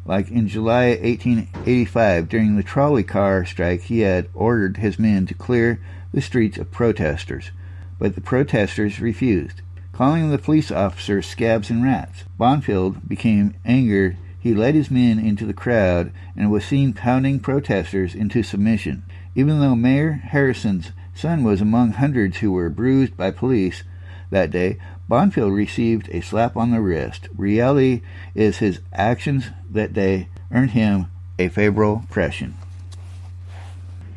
Like 0.05 0.31
in 0.31 0.49
July 0.49 0.89
1885, 0.89 2.29
during 2.29 2.57
the 2.57 2.63
trolley 2.63 3.05
car 3.05 3.45
strike, 3.45 3.83
he 3.83 4.01
had 4.01 4.29
ordered 4.35 4.79
his 4.79 4.99
men 4.99 5.27
to 5.27 5.35
clear 5.35 5.81
the 6.13 6.21
streets 6.21 6.59
of 6.59 6.71
protesters, 6.71 7.53
but 7.99 8.15
the 8.15 8.21
protesters 8.21 9.01
refused, 9.01 9.63
calling 9.93 10.31
the 10.31 10.39
police 10.39 10.73
officers 10.73 11.27
scabs 11.27 11.71
and 11.71 11.85
rats. 11.85 12.25
Bonfield 12.39 13.09
became 13.09 13.55
angered. 13.65 14.17
He 14.41 14.55
led 14.55 14.75
his 14.75 14.91
men 14.91 15.21
into 15.21 15.47
the 15.47 15.55
crowd 15.55 16.13
and 16.37 16.51
was 16.51 16.65
seen 16.65 16.95
pounding 16.95 17.39
protesters 17.39 18.15
into 18.15 18.43
submission. 18.43 19.05
Even 19.35 19.61
though 19.61 19.75
Mayor 19.75 20.13
Harrison's 20.13 20.93
son 21.15 21.43
was 21.43 21.61
among 21.61 21.93
hundreds 21.93 22.39
who 22.39 22.53
were 22.53 22.69
bruised 22.69 23.17
by 23.17 23.31
police 23.31 23.83
that 24.31 24.51
day, 24.51 24.79
Bonfield 25.09 25.55
received 25.55 26.09
a 26.11 26.21
slap 26.21 26.57
on 26.57 26.71
the 26.71 26.81
wrist. 26.81 27.29
Reality 27.37 28.03
is 28.35 28.59
his 28.59 28.81
actions 28.93 29.47
that 29.71 29.93
day 29.93 30.29
earned 30.51 30.71
him 30.71 31.07
a 31.39 31.49
favorable 31.49 32.01
impression. 32.01 32.55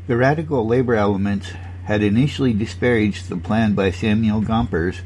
The 0.08 0.18
radical 0.18 0.68
labor 0.68 0.96
elements 0.96 1.52
had 1.86 2.04
initially 2.04 2.54
disparaged 2.54 3.30
the 3.30 3.38
plan 3.38 3.74
by 3.74 3.92
Samuel 3.92 4.42
Gompers 4.42 5.02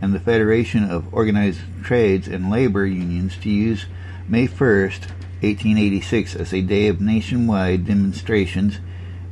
and 0.00 0.14
the 0.14 0.20
Federation 0.20 0.84
of 0.84 1.12
Organized 1.12 1.60
Trades 1.82 2.28
and 2.28 2.50
Labor 2.50 2.86
Unions 2.86 3.36
to 3.38 3.50
use 3.50 3.86
May 4.28 4.46
1st, 4.46 5.10
1886 5.40 6.36
as 6.36 6.52
a 6.52 6.62
day 6.62 6.88
of 6.88 7.00
nationwide 7.00 7.86
demonstrations 7.86 8.78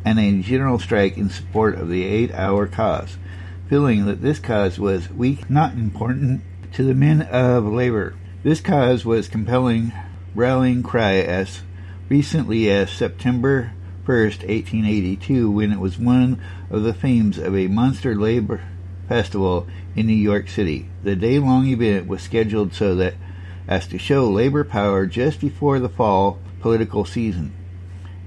and 0.06 0.20
a 0.20 0.40
general 0.40 0.78
strike 0.78 1.18
in 1.18 1.28
support 1.28 1.74
of 1.74 1.88
the 1.88 2.04
eight 2.04 2.32
hour 2.32 2.68
cause, 2.68 3.18
feeling 3.68 4.06
that 4.06 4.22
this 4.22 4.38
cause 4.38 4.78
was 4.78 5.10
weak, 5.10 5.50
not 5.50 5.72
important 5.72 6.42
to 6.72 6.84
the 6.84 6.94
men 6.94 7.22
of 7.22 7.64
labor. 7.64 8.14
This 8.44 8.60
cause 8.60 9.04
was 9.04 9.26
compelling 9.26 9.92
rallying 10.32 10.84
cry 10.84 11.14
as 11.14 11.62
recently 12.08 12.70
as 12.70 12.88
September 12.88 13.72
1st, 14.04 14.46
1882, 14.46 15.50
when 15.50 15.72
it 15.72 15.80
was 15.80 15.98
one 15.98 16.40
of 16.70 16.84
the 16.84 16.94
themes 16.94 17.36
of 17.36 17.56
a 17.56 17.66
monster 17.66 18.14
labor 18.14 18.62
festival 19.08 19.66
in 19.96 20.06
New 20.06 20.12
York 20.12 20.48
City. 20.48 20.88
The 21.02 21.16
day 21.16 21.40
long 21.40 21.66
event 21.66 22.06
was 22.06 22.22
scheduled 22.22 22.74
so 22.74 22.94
that 22.94 23.14
as 23.66 23.88
to 23.88 23.98
show 23.98 24.30
labor 24.30 24.62
power 24.62 25.06
just 25.06 25.40
before 25.40 25.80
the 25.80 25.88
fall 25.88 26.38
political 26.60 27.04
season. 27.04 27.52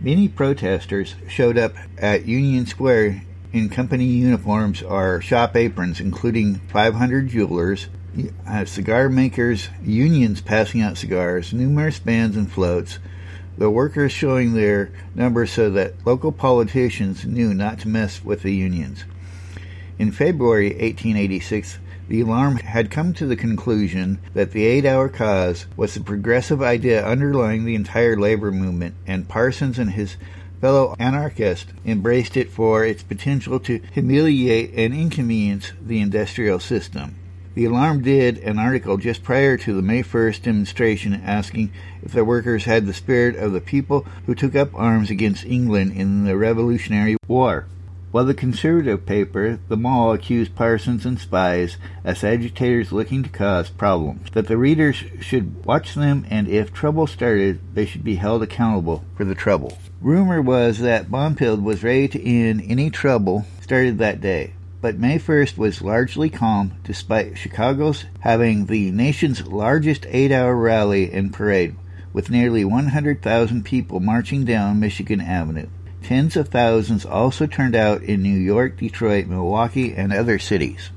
Many 0.02 0.30
protesters 0.30 1.16
showed 1.28 1.58
up 1.58 1.76
at 1.98 2.26
Union 2.26 2.66
Square 2.66 3.22
in 3.52 3.68
company 3.68 4.06
uniforms 4.06 4.82
or 4.82 5.20
shop 5.20 5.58
aprons, 5.58 6.00
including 6.00 6.56
500 6.72 7.28
jewelers, 7.28 7.90
uh, 8.48 8.64
cigar 8.64 9.10
makers, 9.10 9.68
unions 9.84 10.40
passing 10.40 10.82
out 10.82 10.98
cigars, 10.98 11.52
numerous 11.52 12.00
bands 12.00 12.38
and 12.38 12.50
floats, 12.50 13.00
the 13.58 13.70
workers 13.70 14.14
showing 14.14 14.54
their 14.54 14.90
numbers 15.16 15.52
so 15.52 15.70
that 15.72 16.06
local 16.06 16.32
politicians 16.32 17.26
knew 17.26 17.54
not 17.54 17.80
to 17.80 17.90
mess 17.90 18.24
with 18.24 18.42
the 18.42 18.56
unions. 18.56 19.04
In 19.98 20.14
February 20.14 20.70
1886, 20.70 21.78
the 22.10 22.22
alarm 22.22 22.58
had 22.58 22.90
come 22.90 23.14
to 23.14 23.28
the 23.28 23.36
conclusion 23.36 24.20
that 24.34 24.52
the 24.52 24.66
eight 24.66 24.84
hour 24.84 25.08
cause 25.08 25.68
was 25.78 25.94
the 25.94 26.00
progressive 26.02 26.60
idea 26.60 27.06
underlying 27.06 27.66
the 27.66 27.76
entire 27.76 28.18
labor 28.18 28.52
movement, 28.52 28.96
and 29.06 29.30
Parsons 29.30 29.78
and 29.78 29.92
his 29.92 30.18
fellow 30.60 30.96
anarchists 30.98 31.72
embraced 31.86 32.36
it 32.36 32.50
for 32.50 32.84
its 32.84 33.04
potential 33.04 33.60
to 33.60 33.80
humiliate 33.92 34.74
and 34.76 34.92
inconvenience 34.92 35.72
the 35.80 36.02
industrial 36.02 36.60
system. 36.60 37.16
The 37.54 37.66
Alarm 37.66 38.02
did 38.02 38.40
an 38.40 38.58
article 38.58 38.98
just 38.98 39.22
prior 39.22 39.56
to 39.58 39.74
the 39.74 39.82
May 39.82 40.02
1st 40.02 40.44
demonstration 40.44 41.14
asking 41.14 41.72
if 42.02 42.12
the 42.14 42.26
workers 42.26 42.66
had 42.66 42.88
the 42.88 42.94
spirit 42.94 43.36
of 43.36 43.54
the 43.54 43.62
people 43.62 44.06
who 44.26 44.34
took 44.34 44.56
up 44.56 44.70
arms 44.74 45.12
against 45.12 45.46
England 45.46 45.94
in 45.94 46.26
the 46.26 46.38
Revolutionary 46.38 47.18
War. 47.28 47.68
While 48.12 48.26
the 48.26 48.34
conservative 48.34 49.06
paper, 49.06 49.60
The 49.68 49.78
Mall, 49.78 50.14
accused 50.14 50.56
Parsons 50.56 51.06
and 51.06 51.20
Spies 51.20 51.78
as 52.04 52.24
agitators 52.24 52.92
looking 52.92 53.22
to 53.22 53.30
cause 53.30 53.70
problems, 53.70 54.32
that 54.32 54.48
the 54.48 54.58
readers 54.58 55.04
should 55.22 55.64
watch 55.64 55.94
them 55.94 56.26
and 56.28 56.48
if 56.48 56.74
trouble 56.74 57.06
started, 57.06 57.60
they 57.76 57.86
should 57.86 58.04
be 58.04 58.16
held 58.16 58.42
accountable 58.42 59.06
for 59.16 59.26
the 59.26 59.36
trouble. 59.36 59.78
Rumor 60.02 60.42
was 60.42 60.80
that 60.80 61.12
Bonfield 61.12 61.62
was 61.62 61.84
ready 61.84 62.08
to 62.08 62.24
end 62.28 62.64
any 62.66 62.90
trouble 62.90 63.46
started 63.62 64.00
that 64.00 64.22
day. 64.22 64.54
But 64.82 64.98
May 64.98 65.20
1st 65.20 65.60
was 65.60 65.84
largely 65.84 66.32
calm 66.32 66.72
despite 66.84 67.38
Chicago's 67.38 68.06
having 68.22 68.66
the 68.66 68.90
nation's 68.90 69.46
largest 69.46 70.08
eight 70.10 70.32
hour 70.32 70.56
rally 70.56 71.12
and 71.12 71.32
parade, 71.32 71.76
with 72.12 72.32
nearly 72.32 72.66
100,000 72.66 73.64
people 73.64 74.00
marching 74.00 74.46
down 74.46 74.80
Michigan 74.80 75.22
Avenue. 75.22 75.68
Tens 76.02 76.36
of 76.36 76.48
thousands 76.48 77.06
also 77.06 77.46
turned 77.46 77.76
out 77.76 78.02
in 78.02 78.24
New 78.24 78.38
York, 78.38 78.78
Detroit, 78.78 79.28
Milwaukee, 79.28 79.94
and 79.94 80.12
other 80.12 80.40
cities. 80.40 80.90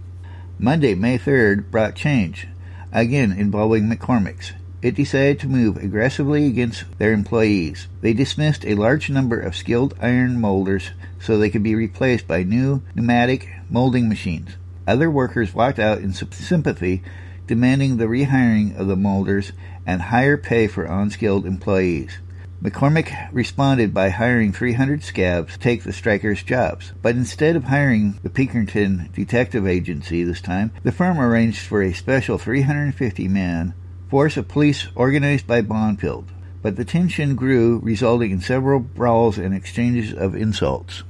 Monday, 0.58 0.94
May 0.94 1.18
3rd, 1.18 1.70
brought 1.70 1.94
change, 1.94 2.46
again 2.92 3.32
involving 3.32 3.88
McCormick's. 3.88 4.52
It 4.80 4.94
decided 4.96 5.38
to 5.40 5.48
move 5.48 5.76
aggressively 5.76 6.46
against 6.46 6.84
their 6.98 7.12
employees. 7.12 7.86
They 8.00 8.12
dismissed 8.12 8.64
a 8.64 8.74
large 8.74 9.10
number 9.10 9.38
of 9.38 9.54
skilled 9.54 9.94
iron 10.00 10.40
molders 10.40 10.90
so 11.20 11.38
they 11.38 11.50
could 11.50 11.62
be 11.62 11.74
replaced 11.74 12.26
by 12.26 12.42
new 12.42 12.82
pneumatic 12.94 13.48
molding 13.70 14.08
machines. 14.08 14.56
Other 14.86 15.08
workers 15.08 15.54
walked 15.54 15.78
out 15.78 15.98
in 15.98 16.12
sympathy, 16.12 17.02
demanding 17.46 17.96
the 17.96 18.06
rehiring 18.06 18.76
of 18.76 18.88
the 18.88 18.96
molders 18.96 19.52
and 19.86 20.02
higher 20.02 20.36
pay 20.36 20.66
for 20.66 20.84
unskilled 20.84 21.46
employees. 21.46 22.18
McCormick 22.62 23.28
responded 23.32 23.92
by 23.92 24.10
hiring 24.10 24.52
300 24.52 25.02
scabs 25.02 25.54
to 25.54 25.58
take 25.58 25.82
the 25.82 25.92
strikers' 25.92 26.44
jobs. 26.44 26.92
But 27.02 27.16
instead 27.16 27.56
of 27.56 27.64
hiring 27.64 28.20
the 28.22 28.30
Pinkerton 28.30 29.10
Detective 29.12 29.66
Agency 29.66 30.22
this 30.22 30.40
time, 30.40 30.70
the 30.84 30.92
firm 30.92 31.18
arranged 31.18 31.58
for 31.58 31.82
a 31.82 31.92
special 31.92 32.38
350 32.38 33.26
man 33.26 33.74
force 34.08 34.36
of 34.36 34.46
police 34.46 34.86
organized 34.94 35.44
by 35.44 35.62
Bonfield. 35.62 36.26
But 36.62 36.76
the 36.76 36.84
tension 36.84 37.34
grew, 37.34 37.80
resulting 37.82 38.30
in 38.30 38.40
several 38.40 38.78
brawls 38.78 39.38
and 39.38 39.52
exchanges 39.52 40.14
of 40.14 40.36
insults. 40.36 41.02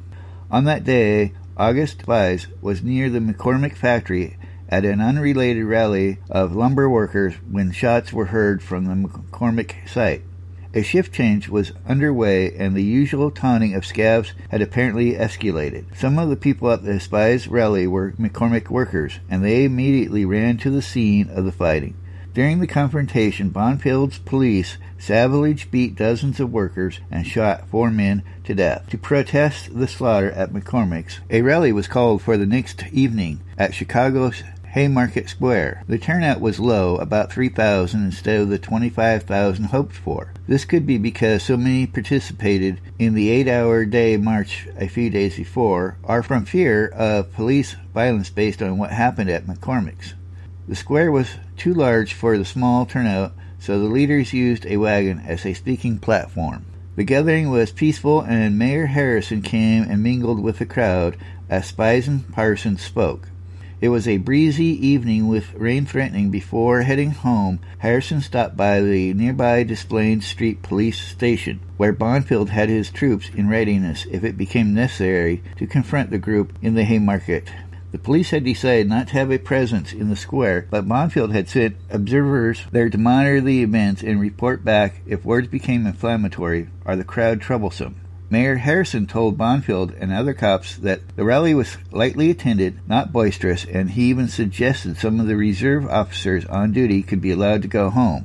On 0.50 0.64
that 0.64 0.85
day, 0.85 1.35
August 1.59 2.00
Spies 2.00 2.47
was 2.62 2.82
near 2.82 3.11
the 3.11 3.18
McCormick 3.18 3.76
factory 3.76 4.38
at 4.70 4.87
an 4.87 5.03
unrelated 5.03 5.66
rally 5.66 6.16
of 6.31 6.57
lumber 6.57 6.88
workers 6.88 7.35
when 7.50 7.72
shots 7.72 8.11
were 8.11 8.27
heard 8.27 8.62
from 8.62 8.87
the 8.87 9.07
McCormick 9.07 9.87
site. 9.87 10.22
A 10.74 10.82
shift 10.82 11.12
change 11.12 11.50
was 11.50 11.72
underway, 11.87 12.54
and 12.56 12.74
the 12.74 12.82
usual 12.82 13.30
taunting 13.30 13.74
of 13.74 13.85
scabs 13.85 14.32
had 14.50 14.62
apparently 14.62 15.12
escalated. 15.12 15.85
Some 15.96 16.18
of 16.18 16.30
the 16.30 16.37
people 16.37 16.70
at 16.70 16.82
the 16.82 16.98
Spies 16.98 17.46
rally 17.46 17.87
were 17.87 18.12
McCormick 18.12 18.70
workers, 18.70 19.18
and 19.28 19.44
they 19.44 19.64
immediately 19.64 20.24
ran 20.24 20.56
to 20.58 20.70
the 20.70 20.80
scene 20.80 21.28
of 21.28 21.44
the 21.44 21.52
fighting. 21.52 21.94
During 22.32 22.61
the 22.61 22.66
confrontation, 22.66 23.50
Bonfield's 23.50 24.18
police 24.18 24.78
savagely 24.98 25.58
beat 25.70 25.94
dozens 25.94 26.40
of 26.40 26.50
workers 26.50 27.00
and 27.11 27.26
shot 27.26 27.68
four 27.68 27.90
men 27.90 28.22
to 28.44 28.54
death. 28.54 28.88
To 28.88 28.96
protest 28.96 29.78
the 29.78 29.87
slaughter 29.87 30.30
at 30.30 30.54
McCormick's, 30.54 31.20
a 31.28 31.42
rally 31.42 31.72
was 31.72 31.87
called 31.87 32.22
for 32.22 32.38
the 32.38 32.46
next 32.46 32.85
evening 32.90 33.40
at 33.58 33.74
Chicago's 33.74 34.42
Haymarket 34.72 35.28
Square. 35.28 35.85
The 35.87 35.98
turnout 35.98 36.40
was 36.40 36.58
low, 36.58 36.96
about 36.96 37.30
3,000 37.30 38.06
instead 38.06 38.40
of 38.40 38.48
the 38.48 38.58
25,000 38.58 39.66
hoped 39.66 39.94
for. 39.94 40.32
This 40.46 40.64
could 40.64 40.87
be 40.87 40.96
because 40.96 41.42
so 41.42 41.58
many 41.58 41.87
participated 41.87 42.80
in 42.98 43.12
the 43.12 43.28
eight 43.28 43.48
hour 43.48 43.85
day 43.85 44.16
march 44.16 44.66
a 44.78 44.88
few 44.88 45.11
days 45.11 45.37
before, 45.37 45.98
or 46.02 46.22
from 46.22 46.46
fear 46.46 46.88
of 46.88 47.35
police 47.35 47.76
violence 47.92 48.30
based 48.30 48.62
on 48.62 48.78
what 48.78 48.92
happened 48.92 49.28
at 49.28 49.46
McCormick's. 49.46 50.14
The 50.66 50.74
square 50.74 51.12
was 51.12 51.37
too 51.58 51.74
large 51.74 52.14
for 52.14 52.38
the 52.38 52.44
small 52.46 52.87
turnout, 52.87 53.35
so 53.58 53.78
the 53.78 53.85
leaders 53.85 54.32
used 54.32 54.64
a 54.64 54.78
wagon 54.78 55.20
as 55.26 55.44
a 55.44 55.52
speaking 55.52 55.98
platform. 55.98 56.64
The 56.96 57.04
gathering 57.04 57.50
was 57.50 57.72
peaceful, 57.72 58.22
and 58.22 58.58
Mayor 58.58 58.87
Harrison 58.87 59.42
came 59.42 59.82
and 59.82 60.02
mingled 60.02 60.40
with 60.40 60.61
the 60.61 60.66
crowd 60.66 61.18
as 61.50 61.66
Spies 61.66 62.08
and 62.08 62.26
Parsons 62.32 62.80
spoke. 62.80 63.28
It 63.83 63.88
was 63.88 64.07
a 64.07 64.18
breezy 64.18 64.87
evening 64.87 65.27
with 65.27 65.55
rain 65.55 65.87
threatening. 65.87 66.31
Before 66.31 66.83
heading 66.83 67.11
home, 67.11 67.59
Harrison 67.79 68.21
stopped 68.21 68.57
by 68.57 68.81
the 68.81 69.12
nearby 69.12 69.64
Desplaines 69.64 70.25
Street 70.25 70.62
police 70.62 71.01
station, 71.01 71.59
where 71.79 71.92
Bonfield 71.92 72.51
had 72.51 72.68
his 72.68 72.90
troops 72.90 73.29
in 73.35 73.49
readiness 73.49 74.07
if 74.09 74.23
it 74.23 74.38
became 74.38 74.73
necessary 74.73 75.42
to 75.57 75.66
confront 75.66 76.11
the 76.11 76.18
group 76.18 76.53
in 76.62 76.77
the 76.77 76.85
Haymarket. 76.85 77.49
The 77.90 77.99
police 77.99 78.31
had 78.31 78.45
decided 78.45 78.88
not 78.88 79.09
to 79.09 79.14
have 79.14 79.33
a 79.33 79.38
presence 79.38 79.92
in 79.92 80.11
the 80.11 80.14
square, 80.14 80.68
but 80.71 80.87
Bonfield 80.87 81.33
had 81.33 81.49
sent 81.49 81.75
observers 81.90 82.64
there 82.71 82.88
to 82.88 82.99
monitor 82.99 83.40
the 83.40 83.64
events 83.64 84.01
and 84.05 84.21
report 84.21 84.64
back 84.64 85.01
if 85.09 85.25
words 85.25 85.49
became 85.49 85.88
inflammatory 85.88 86.68
or 86.85 86.95
the 86.95 87.03
crowd 87.03 87.40
troublesome. 87.40 87.97
Mayor 88.33 88.57
Harrison 88.57 89.07
told 89.07 89.37
Bonfield 89.37 89.95
and 90.01 90.11
other 90.11 90.33
cops 90.33 90.77
that 90.77 91.03
the 91.16 91.23
rally 91.23 91.53
was 91.53 91.77
lightly 91.90 92.31
attended, 92.31 92.79
not 92.88 93.12
boisterous, 93.12 93.66
and 93.66 93.90
he 93.90 94.05
even 94.05 94.27
suggested 94.27 94.97
some 94.97 95.21
of 95.21 95.27
the 95.27 95.37
reserve 95.37 95.87
officers 95.87 96.47
on 96.47 96.73
duty 96.73 97.03
could 97.03 97.21
be 97.21 97.31
allowed 97.31 97.61
to 97.61 97.68
go 97.68 97.90
home. 97.90 98.25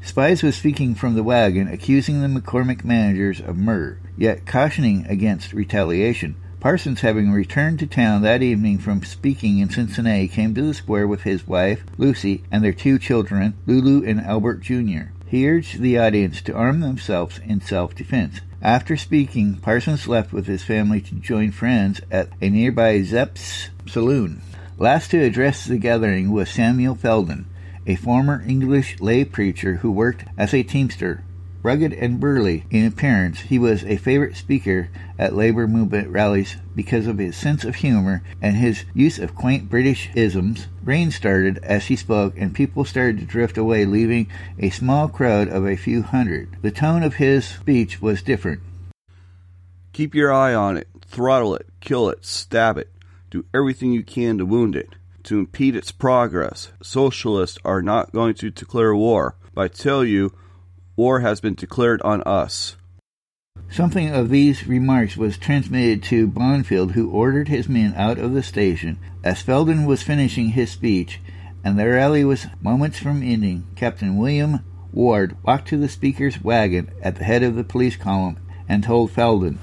Spies 0.00 0.42
was 0.42 0.56
speaking 0.56 0.94
from 0.94 1.14
the 1.14 1.22
wagon, 1.22 1.68
accusing 1.68 2.22
the 2.22 2.40
McCormick 2.40 2.84
managers 2.86 3.38
of 3.38 3.58
murder, 3.58 3.98
yet 4.16 4.46
cautioning 4.46 5.04
against 5.10 5.52
retaliation. 5.52 6.36
Parsons, 6.58 7.02
having 7.02 7.30
returned 7.30 7.80
to 7.80 7.86
town 7.86 8.22
that 8.22 8.42
evening 8.42 8.78
from 8.78 9.02
speaking 9.02 9.58
in 9.58 9.68
Cincinnati, 9.68 10.26
came 10.26 10.54
to 10.54 10.62
the 10.62 10.72
square 10.72 11.06
with 11.06 11.24
his 11.24 11.46
wife, 11.46 11.84
Lucy, 11.98 12.44
and 12.50 12.64
their 12.64 12.72
two 12.72 12.98
children, 12.98 13.52
Lulu 13.66 14.06
and 14.06 14.22
Albert 14.22 14.62
Jr. 14.62 15.12
He 15.26 15.46
urged 15.46 15.80
the 15.80 15.98
audience 15.98 16.40
to 16.42 16.54
arm 16.54 16.80
themselves 16.80 17.40
in 17.44 17.60
self 17.60 17.94
defense. 17.94 18.40
After 18.64 18.96
speaking, 18.96 19.56
Parsons 19.56 20.08
left 20.08 20.32
with 20.32 20.46
his 20.46 20.62
family 20.62 21.02
to 21.02 21.14
join 21.16 21.50
friends 21.50 22.00
at 22.10 22.30
a 22.40 22.48
nearby 22.48 23.02
Zepf's 23.02 23.68
saloon. 23.86 24.40
Last 24.78 25.10
to 25.10 25.22
address 25.22 25.66
the 25.66 25.76
gathering 25.76 26.32
was 26.32 26.48
Samuel 26.48 26.96
Fielden, 26.96 27.44
a 27.86 27.96
former 27.96 28.42
English 28.48 29.00
lay 29.00 29.26
preacher 29.26 29.74
who 29.76 29.90
worked 29.90 30.24
as 30.38 30.54
a 30.54 30.62
teamster. 30.62 31.22
Rugged 31.64 31.94
and 31.94 32.20
burly 32.20 32.66
in 32.70 32.84
appearance, 32.84 33.40
he 33.40 33.58
was 33.58 33.84
a 33.84 33.96
favorite 33.96 34.36
speaker 34.36 34.90
at 35.18 35.34
labor 35.34 35.66
movement 35.66 36.08
rallies 36.08 36.56
because 36.76 37.06
of 37.06 37.16
his 37.16 37.38
sense 37.38 37.64
of 37.64 37.76
humor 37.76 38.22
and 38.42 38.54
his 38.54 38.84
use 38.92 39.18
of 39.18 39.34
quaint 39.34 39.70
British 39.70 40.10
isms. 40.14 40.66
Rain 40.84 41.10
started 41.10 41.56
as 41.62 41.86
he 41.86 41.96
spoke, 41.96 42.34
and 42.36 42.54
people 42.54 42.84
started 42.84 43.18
to 43.18 43.24
drift 43.24 43.56
away, 43.56 43.86
leaving 43.86 44.26
a 44.58 44.68
small 44.68 45.08
crowd 45.08 45.48
of 45.48 45.66
a 45.66 45.74
few 45.74 46.02
hundred. 46.02 46.54
The 46.60 46.70
tone 46.70 47.02
of 47.02 47.14
his 47.14 47.46
speech 47.46 48.02
was 48.02 48.20
different. 48.20 48.60
Keep 49.94 50.14
your 50.14 50.30
eye 50.30 50.52
on 50.52 50.76
it, 50.76 50.88
throttle 51.06 51.54
it, 51.54 51.66
kill 51.80 52.10
it, 52.10 52.26
stab 52.26 52.76
it. 52.76 52.92
Do 53.30 53.46
everything 53.54 53.90
you 53.90 54.02
can 54.02 54.36
to 54.36 54.44
wound 54.44 54.76
it, 54.76 54.90
to 55.22 55.38
impede 55.38 55.76
its 55.76 55.92
progress. 55.92 56.72
Socialists 56.82 57.56
are 57.64 57.80
not 57.80 58.12
going 58.12 58.34
to 58.34 58.50
declare 58.50 58.94
war, 58.94 59.36
but 59.54 59.62
I 59.62 59.68
tell 59.68 60.04
you, 60.04 60.34
war 60.96 61.20
has 61.20 61.40
been 61.40 61.54
declared 61.54 62.00
on 62.02 62.22
us. 62.22 62.76
Something 63.70 64.14
of 64.14 64.30
these 64.30 64.66
remarks 64.66 65.16
was 65.16 65.38
transmitted 65.38 66.02
to 66.04 66.28
Bonfield, 66.28 66.92
who 66.92 67.10
ordered 67.10 67.48
his 67.48 67.68
men 67.68 67.94
out 67.96 68.18
of 68.18 68.32
the 68.32 68.42
station. 68.42 68.98
As 69.22 69.42
Fielden 69.42 69.86
was 69.86 70.02
finishing 70.02 70.50
his 70.50 70.70
speech, 70.70 71.20
and 71.64 71.78
the 71.78 71.88
rally 71.88 72.24
was 72.24 72.46
moments 72.60 72.98
from 72.98 73.22
ending, 73.22 73.66
Captain 73.74 74.16
William 74.16 74.60
Ward 74.92 75.36
walked 75.42 75.68
to 75.68 75.76
the 75.76 75.88
speaker's 75.88 76.42
wagon 76.42 76.90
at 77.02 77.16
the 77.16 77.24
head 77.24 77.42
of 77.42 77.56
the 77.56 77.64
police 77.64 77.96
column 77.96 78.38
and 78.68 78.84
told 78.84 79.10
Fielden, 79.10 79.58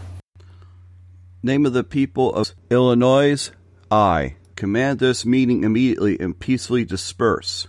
Name 1.43 1.65
of 1.65 1.73
the 1.73 1.83
people 1.83 2.33
of 2.33 2.53
Illinois, 2.69 3.49
I. 3.89 4.35
Command 4.55 4.99
this 4.99 5.25
meeting 5.25 5.63
immediately 5.63 6.19
and 6.19 6.37
peacefully 6.37 6.85
disperse. 6.85 7.67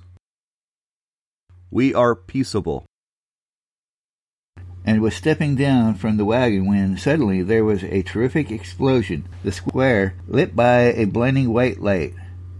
We 1.70 1.94
are 1.94 2.14
peaceable. 2.14 2.84
And 4.84 5.00
was 5.00 5.14
stepping 5.14 5.54
down 5.54 5.94
from 5.94 6.16
the 6.16 6.24
wagon 6.24 6.66
when 6.66 6.96
suddenly 6.96 7.42
there 7.42 7.64
was 7.64 7.84
a 7.84 8.02
terrific 8.02 8.50
explosion, 8.50 9.26
the 9.44 9.52
square 9.52 10.14
lit 10.26 10.56
by 10.56 10.92
a 10.92 11.04
blinding 11.04 11.52
white 11.52 11.80
light. 11.80 12.14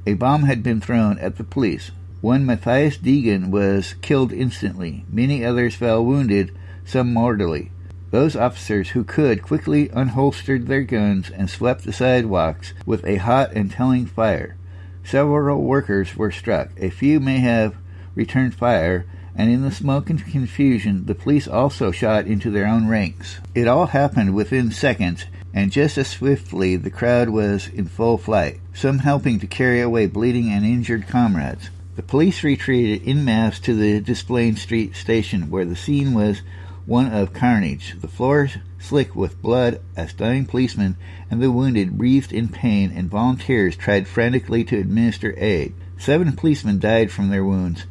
A 0.07 0.15
bomb 0.15 0.45
had 0.45 0.63
been 0.63 0.81
thrown 0.81 1.19
at 1.19 1.37
the 1.37 1.45
police. 1.45 1.91
One 2.21 2.47
Matthias 2.47 2.97
Deegan 2.97 3.51
was 3.51 3.95
killed 4.03 4.33
instantly. 4.33 5.05
Many 5.11 5.45
others 5.45 5.75
fell 5.75 6.05
wounded, 6.05 6.57
some 6.85 7.13
mortally. 7.13 7.71
Those 8.13 8.37
officers 8.37 8.91
who 8.91 9.05
could 9.05 9.43
quickly 9.43 9.89
unholstered 9.89 10.67
their 10.67 10.83
guns 10.83 11.31
and 11.31 11.49
swept 11.49 11.85
the 11.85 11.93
sidewalks 11.93 12.75
with 12.85 13.05
a 13.05 13.17
hot 13.17 13.53
and 13.53 13.71
telling 13.71 14.07
fire. 14.07 14.57
Several 15.03 15.63
workers 15.63 16.17
were 16.17 16.31
struck. 16.31 16.71
A 16.79 16.91
few 16.91 17.19
may 17.19 17.39
have 17.39 17.75
returned 18.15 18.55
fire, 18.55 19.07
and 19.35 19.51
in 19.51 19.63
the 19.63 19.71
smoke 19.71 20.11
and 20.11 20.25
confusion, 20.25 21.07
the 21.07 21.15
police 21.15 21.49
also 21.49 21.91
shot 21.91 22.27
into 22.27 22.51
their 22.51 22.67
own 22.67 22.89
ranks. 22.89 23.39
It 23.55 23.69
all 23.69 23.87
happened 23.87 24.35
within 24.35 24.71
seconds, 24.71 25.25
and 25.55 25.73
just 25.73 25.99
as 25.99 26.09
swiftly 26.09 26.77
the 26.77 26.91
crowd 26.91 27.29
was 27.29 27.69
in 27.69 27.87
full 27.87 28.19
flight, 28.19 28.61
some 28.75 28.99
helping 28.99 29.41
to 29.41 29.47
carry 29.47 29.81
away 29.81 30.07
bleeding 30.07 30.51
and 30.51 30.65
injured 30.65 31.09
comrades. 31.09 31.71
The 31.95 32.03
police 32.03 32.43
retreated 32.43 33.07
in 33.07 33.25
mass 33.25 33.59
to 33.61 33.75
the 33.75 34.01
Desplaines 34.01 34.61
Street 34.61 34.97
station, 34.97 35.51
where 35.51 35.65
the 35.65 35.77
scene 35.77 36.15
was 36.15 36.43
one 36.87 37.13
of 37.13 37.33
carnage, 37.33 37.97
the 38.01 38.09
floors 38.09 38.57
slick 38.81 39.15
with 39.15 39.41
blood 39.41 39.81
as 39.97 40.13
dying 40.13 40.45
policemen 40.45 40.97
and 41.31 41.41
the 41.41 41.53
wounded 41.53 41.97
breathed 41.97 42.33
in 42.33 42.49
pain 42.49 42.91
and 42.95 43.09
volunteers 43.09 43.77
tried 43.77 44.09
frantically 44.09 44.65
to 44.65 44.79
administer 44.79 45.33
aid. 45.37 45.75
Seven 45.97 46.33
policemen 46.33 46.81
died 46.81 47.13
from 47.13 47.29
their 47.29 47.45
wounds. 47.45 47.85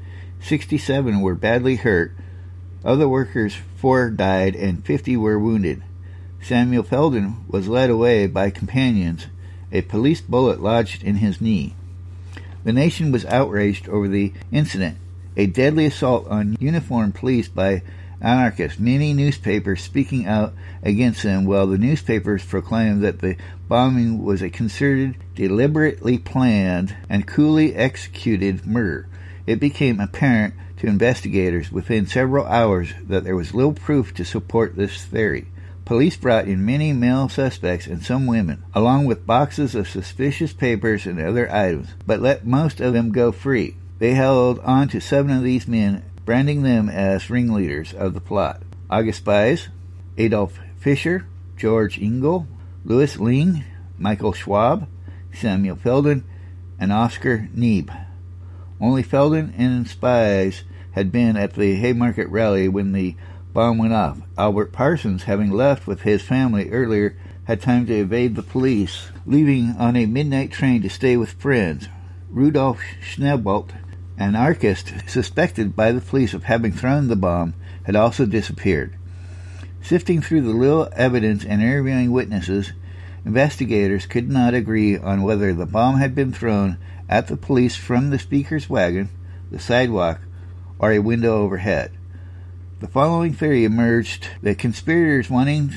Sixty-seven 0.43 1.21
were 1.21 1.35
badly 1.35 1.75
hurt. 1.75 2.13
Of 2.83 2.99
the 2.99 3.07
workers, 3.07 3.55
four 3.77 4.09
died 4.09 4.55
and 4.55 4.83
fifty 4.83 5.15
were 5.15 5.39
wounded. 5.39 5.83
Samuel 6.41 6.83
Fielden 6.83 7.47
was 7.47 7.67
led 7.67 7.89
away 7.89 8.27
by 8.27 8.49
companions. 8.49 9.27
A 9.71 9.81
police 9.81 10.19
bullet 10.19 10.59
lodged 10.59 11.03
in 11.03 11.17
his 11.17 11.39
knee. 11.39 11.75
The 12.63 12.73
nation 12.73 13.11
was 13.11 13.25
outraged 13.25 13.87
over 13.87 14.07
the 14.07 14.33
incident, 14.51 14.97
a 15.37 15.45
deadly 15.45 15.85
assault 15.85 16.27
on 16.27 16.57
uniformed 16.59 17.15
police 17.15 17.47
by 17.47 17.83
anarchists, 18.19 18.79
many 18.79 19.13
newspapers 19.13 19.81
speaking 19.81 20.27
out 20.27 20.53
against 20.83 21.23
them, 21.23 21.45
while 21.45 21.67
the 21.67 21.77
newspapers 21.77 22.43
proclaimed 22.45 23.01
that 23.03 23.19
the 23.19 23.35
bombing 23.67 24.23
was 24.23 24.41
a 24.41 24.49
concerted, 24.49 25.15
deliberately 25.35 26.17
planned, 26.17 26.95
and 27.09 27.27
coolly 27.27 27.73
executed 27.75 28.65
murder. 28.65 29.07
It 29.51 29.59
became 29.59 29.99
apparent 29.99 30.53
to 30.77 30.87
investigators 30.87 31.73
within 31.73 32.07
several 32.07 32.45
hours 32.45 32.93
that 33.09 33.25
there 33.25 33.35
was 33.35 33.53
little 33.53 33.73
proof 33.73 34.13
to 34.13 34.23
support 34.23 34.77
this 34.77 35.03
theory. 35.03 35.47
Police 35.83 36.15
brought 36.15 36.47
in 36.47 36.65
many 36.65 36.93
male 36.93 37.27
suspects 37.27 37.85
and 37.85 38.01
some 38.01 38.27
women, 38.27 38.63
along 38.73 39.07
with 39.07 39.27
boxes 39.27 39.75
of 39.75 39.89
suspicious 39.89 40.53
papers 40.53 41.05
and 41.05 41.19
other 41.19 41.51
items, 41.51 41.89
but 42.07 42.21
let 42.21 42.47
most 42.47 42.79
of 42.79 42.93
them 42.93 43.11
go 43.11 43.33
free. 43.33 43.75
They 43.99 44.13
held 44.13 44.59
on 44.59 44.87
to 44.87 45.01
seven 45.01 45.35
of 45.35 45.43
these 45.43 45.67
men 45.67 46.01
branding 46.23 46.61
them 46.61 46.87
as 46.87 47.29
ringleaders 47.29 47.93
of 47.93 48.13
the 48.13 48.21
plot. 48.21 48.61
August 48.89 49.19
Spies, 49.19 49.67
Adolf 50.17 50.57
Fischer, 50.79 51.27
George 51.57 51.99
Engel, 51.99 52.47
Louis 52.85 53.17
Lingg, 53.17 53.65
Michael 53.97 54.31
Schwab, 54.31 54.87
Samuel 55.33 55.75
Fielden, 55.75 56.23
and 56.79 56.93
Oscar 56.93 57.49
Neebe. 57.53 58.10
Only 58.81 59.03
Fielden 59.03 59.53
and 59.57 59.87
Spies 59.87 60.63
had 60.93 61.11
been 61.11 61.37
at 61.37 61.53
the 61.53 61.75
Haymarket 61.75 62.27
rally 62.29 62.67
when 62.67 62.91
the 62.91 63.15
bomb 63.53 63.77
went 63.77 63.93
off. 63.93 64.19
Albert 64.37 64.71
Parsons, 64.71 65.23
having 65.23 65.51
left 65.51 65.85
with 65.85 66.01
his 66.01 66.21
family 66.21 66.69
earlier, 66.71 67.15
had 67.45 67.61
time 67.61 67.85
to 67.85 67.93
evade 67.93 68.35
the 68.35 68.43
police, 68.43 69.09
leaving 69.25 69.75
on 69.77 69.95
a 69.95 70.05
midnight 70.05 70.51
train 70.51 70.81
to 70.81 70.89
stay 70.89 71.15
with 71.15 71.33
friends. 71.33 71.87
Rudolf 72.29 72.81
Schnaubelt 73.01 73.69
an 74.17 74.35
anarchist 74.35 74.93
suspected 75.07 75.75
by 75.75 75.91
the 75.91 76.01
police 76.01 76.33
of 76.33 76.43
having 76.43 76.71
thrown 76.71 77.07
the 77.07 77.15
bomb 77.15 77.53
had 77.85 77.95
also 77.95 78.25
disappeared. 78.25 78.95
Sifting 79.81 80.21
through 80.21 80.41
the 80.41 80.51
little 80.51 80.89
evidence 80.95 81.43
and 81.43 81.61
interviewing 81.61 82.11
witnesses, 82.11 82.73
investigators 83.25 84.05
could 84.05 84.29
not 84.29 84.53
agree 84.53 84.97
on 84.97 85.23
whether 85.23 85.53
the 85.53 85.65
bomb 85.65 85.97
had 85.97 86.13
been 86.13 86.31
thrown 86.31 86.77
at 87.11 87.27
the 87.27 87.35
police 87.35 87.75
from 87.75 88.09
the 88.09 88.17
speaker's 88.17 88.69
wagon, 88.69 89.09
the 89.51 89.59
sidewalk, 89.59 90.21
or 90.79 90.93
a 90.93 90.99
window 90.99 91.43
overhead. 91.43 91.91
The 92.79 92.87
following 92.87 93.33
theory 93.33 93.65
emerged 93.65 94.29
the 94.41 94.55
conspirators 94.55 95.29
wanting 95.29 95.73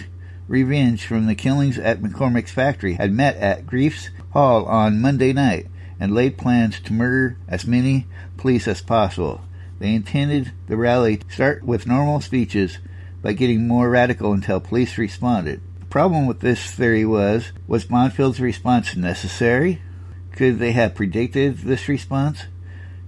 revenge 0.46 1.04
from 1.04 1.26
the 1.26 1.34
killings 1.34 1.76
at 1.76 2.00
McCormick's 2.00 2.52
factory 2.52 2.94
had 2.94 3.12
met 3.12 3.36
at 3.36 3.66
Greif's 3.66 4.10
Hall 4.32 4.64
on 4.66 5.00
Monday 5.00 5.32
night 5.32 5.66
and 5.98 6.14
laid 6.14 6.38
plans 6.38 6.80
to 6.80 6.92
murder 6.92 7.36
as 7.48 7.66
many 7.66 8.06
police 8.36 8.68
as 8.68 8.80
possible. 8.80 9.42
They 9.80 9.94
intended 9.94 10.52
the 10.68 10.76
rally 10.76 11.18
to 11.18 11.32
start 11.32 11.64
with 11.64 11.86
normal 11.86 12.20
speeches, 12.20 12.78
but 13.22 13.36
getting 13.36 13.66
more 13.66 13.90
radical 13.90 14.32
until 14.32 14.60
police 14.60 14.96
responded. 14.96 15.60
The 15.80 15.86
problem 15.86 16.26
with 16.26 16.40
this 16.40 16.70
theory 16.70 17.04
was 17.04 17.52
was 17.66 17.84
Bonfield's 17.84 18.40
response 18.40 18.96
necessary? 18.96 19.82
Could 20.34 20.58
they 20.58 20.72
have 20.72 20.96
predicted 20.96 21.58
this 21.58 21.88
response? 21.88 22.42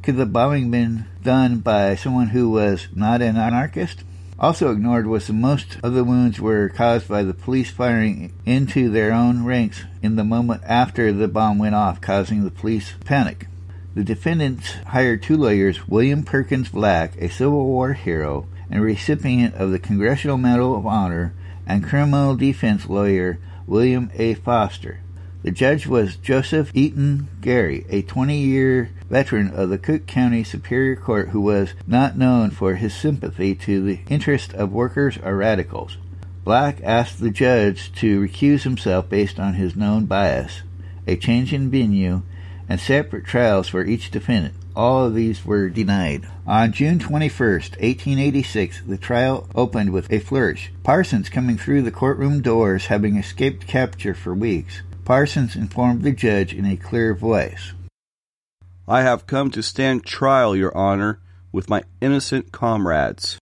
Could 0.02 0.16
the 0.16 0.26
bombing 0.26 0.70
been 0.70 1.06
done 1.24 1.58
by 1.58 1.96
someone 1.96 2.28
who 2.28 2.50
was 2.50 2.86
not 2.94 3.20
an 3.20 3.36
anarchist? 3.36 4.04
Also 4.38 4.70
ignored 4.70 5.08
was 5.08 5.26
that 5.26 5.32
most 5.32 5.76
of 5.82 5.92
the 5.92 6.04
wounds 6.04 6.38
were 6.38 6.68
caused 6.68 7.08
by 7.08 7.24
the 7.24 7.34
police 7.34 7.68
firing 7.68 8.32
into 8.44 8.90
their 8.90 9.12
own 9.12 9.44
ranks 9.44 9.82
in 10.02 10.14
the 10.14 10.22
moment 10.22 10.62
after 10.64 11.12
the 11.12 11.26
bomb 11.26 11.58
went 11.58 11.74
off, 11.74 12.00
causing 12.00 12.44
the 12.44 12.50
police 12.52 12.94
panic. 13.04 13.48
The 13.96 14.04
defendants 14.04 14.74
hired 14.86 15.24
two 15.24 15.36
lawyers, 15.36 15.88
William 15.88 16.22
Perkins 16.22 16.68
Black, 16.68 17.16
a 17.16 17.28
Civil 17.28 17.64
War 17.64 17.94
hero 17.94 18.46
and 18.70 18.80
recipient 18.80 19.56
of 19.56 19.72
the 19.72 19.80
Congressional 19.80 20.38
Medal 20.38 20.76
of 20.76 20.86
Honor, 20.86 21.34
and 21.66 21.82
criminal 21.82 22.36
defense 22.36 22.88
lawyer 22.88 23.40
William 23.66 24.12
A. 24.14 24.34
Foster. 24.34 25.00
The 25.46 25.52
judge 25.52 25.86
was 25.86 26.16
Joseph 26.16 26.72
Eaton 26.74 27.28
Gary, 27.40 27.86
a 27.88 28.02
20 28.02 28.36
year 28.36 28.90
veteran 29.08 29.50
of 29.50 29.68
the 29.68 29.78
Cook 29.78 30.04
County 30.08 30.42
Superior 30.42 30.96
Court 30.96 31.28
who 31.28 31.40
was 31.40 31.72
not 31.86 32.18
known 32.18 32.50
for 32.50 32.74
his 32.74 32.92
sympathy 32.92 33.54
to 33.54 33.80
the 33.80 34.00
interests 34.08 34.52
of 34.52 34.72
workers 34.72 35.18
or 35.22 35.36
radicals. 35.36 35.98
Black 36.42 36.80
asked 36.82 37.20
the 37.20 37.30
judge 37.30 37.92
to 37.92 38.20
recuse 38.20 38.64
himself 38.64 39.08
based 39.08 39.38
on 39.38 39.54
his 39.54 39.76
known 39.76 40.06
bias, 40.06 40.62
a 41.06 41.14
change 41.14 41.52
in 41.52 41.70
venue, 41.70 42.22
and 42.68 42.80
separate 42.80 43.24
trials 43.24 43.68
for 43.68 43.84
each 43.84 44.10
defendant. 44.10 44.54
All 44.74 45.04
of 45.04 45.14
these 45.14 45.44
were 45.44 45.68
denied. 45.68 46.26
On 46.44 46.72
June 46.72 46.98
21, 46.98 47.30
1886, 47.30 48.82
the 48.84 48.98
trial 48.98 49.48
opened 49.54 49.92
with 49.92 50.12
a 50.12 50.18
flourish. 50.18 50.72
Parsons 50.82 51.28
coming 51.28 51.56
through 51.56 51.82
the 51.82 51.92
courtroom 51.92 52.42
doors 52.42 52.86
having 52.86 53.16
escaped 53.16 53.68
capture 53.68 54.12
for 54.12 54.34
weeks. 54.34 54.82
Parsons 55.06 55.54
informed 55.54 56.02
the 56.02 56.10
judge 56.10 56.52
in 56.52 56.66
a 56.66 56.76
clear 56.76 57.14
voice. 57.14 57.74
I 58.88 59.02
have 59.02 59.28
come 59.28 59.52
to 59.52 59.62
stand 59.62 60.04
trial, 60.04 60.56
Your 60.56 60.76
Honor, 60.76 61.20
with 61.52 61.70
my 61.70 61.84
innocent 62.00 62.50
comrades. 62.50 63.38